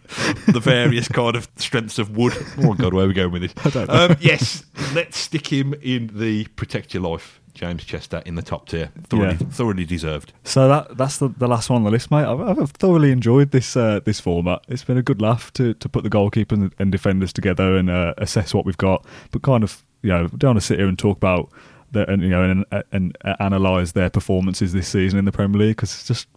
[0.48, 2.32] the various kind of strengths of wood.
[2.58, 3.72] Oh God, where are we going with this?
[3.72, 4.06] don't know.
[4.10, 4.64] Um, yes,
[4.94, 8.90] let's stick him in the protect your life, James Chester, in the top tier.
[9.08, 9.48] Thoroughly, Yeah.
[9.50, 10.32] thoroughly deserved.
[10.44, 12.24] So that that's the, the last one on the list, mate.
[12.24, 14.60] I've, I've thoroughly enjoyed this uh, this format.
[14.68, 17.90] It's been a good laugh to, to put the goalkeeper and, and defenders together and
[17.90, 20.86] uh, assess what we've got, but kind of you know don't want to sit here
[20.88, 21.50] and talk about
[21.92, 25.58] the, and you know and, and, and analyze their performances this season in the Premier
[25.58, 26.28] League because it's just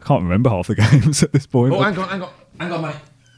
[0.00, 1.72] I can't remember half the games at this point.
[1.72, 2.96] Oh, hang on, hang on, hang on, mate.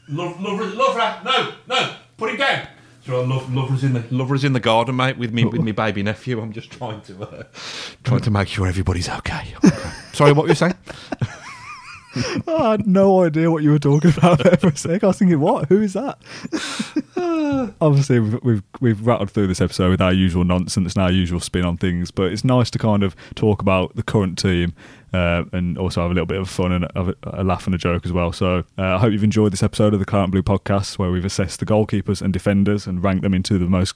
[0.09, 2.67] Love, love, love, no, no, put it down.
[3.05, 6.03] So love, lover's in the lover's in the garden, mate, with me with my baby
[6.03, 6.39] nephew.
[6.41, 7.43] I'm just trying to uh,
[8.03, 9.53] trying to make sure everybody's okay.
[9.63, 9.91] okay.
[10.13, 10.75] Sorry, what were you saying?
[12.47, 15.03] I had no idea what you were talking about there for a sec.
[15.03, 15.69] I was thinking, what?
[15.69, 16.19] Who is that?
[17.81, 21.39] Obviously, we've, we've we've rattled through this episode with our usual nonsense and our usual
[21.39, 24.73] spin on things, but it's nice to kind of talk about the current team
[25.13, 27.77] uh, and also have a little bit of fun and a, a laugh and a
[27.77, 28.31] joke as well.
[28.31, 31.25] So uh, I hope you've enjoyed this episode of the Claret Blue podcast, where we've
[31.25, 33.95] assessed the goalkeepers and defenders and ranked them into the most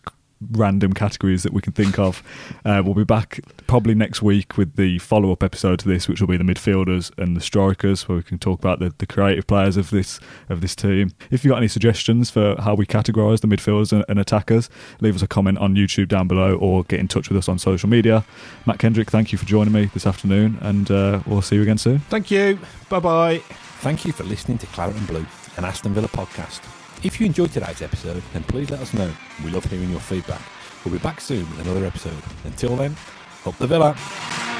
[0.51, 2.23] random categories that we can think of.
[2.65, 6.21] Uh, we'll be back probably next week with the follow up episode to this, which
[6.21, 9.47] will be the midfielders and the strikers, where we can talk about the, the creative
[9.47, 10.19] players of this
[10.49, 11.11] of this team.
[11.31, 14.69] If you've got any suggestions for how we categorise the midfielders and, and attackers,
[15.01, 17.59] leave us a comment on YouTube down below or get in touch with us on
[17.59, 18.25] social media.
[18.65, 21.77] Matt Kendrick, thank you for joining me this afternoon, and uh, we'll see you again
[21.77, 21.99] soon.
[21.99, 22.59] Thank you.
[22.89, 23.37] Bye bye.
[23.79, 25.25] Thank you for listening to Claret and Blue,
[25.57, 26.82] an Aston Villa podcast.
[27.03, 29.11] If you enjoyed today's episode, then please let us know.
[29.43, 30.41] We love hearing your feedback.
[30.85, 32.23] We'll be back soon with another episode.
[32.45, 32.95] Until then,
[33.45, 34.52] up the Villa.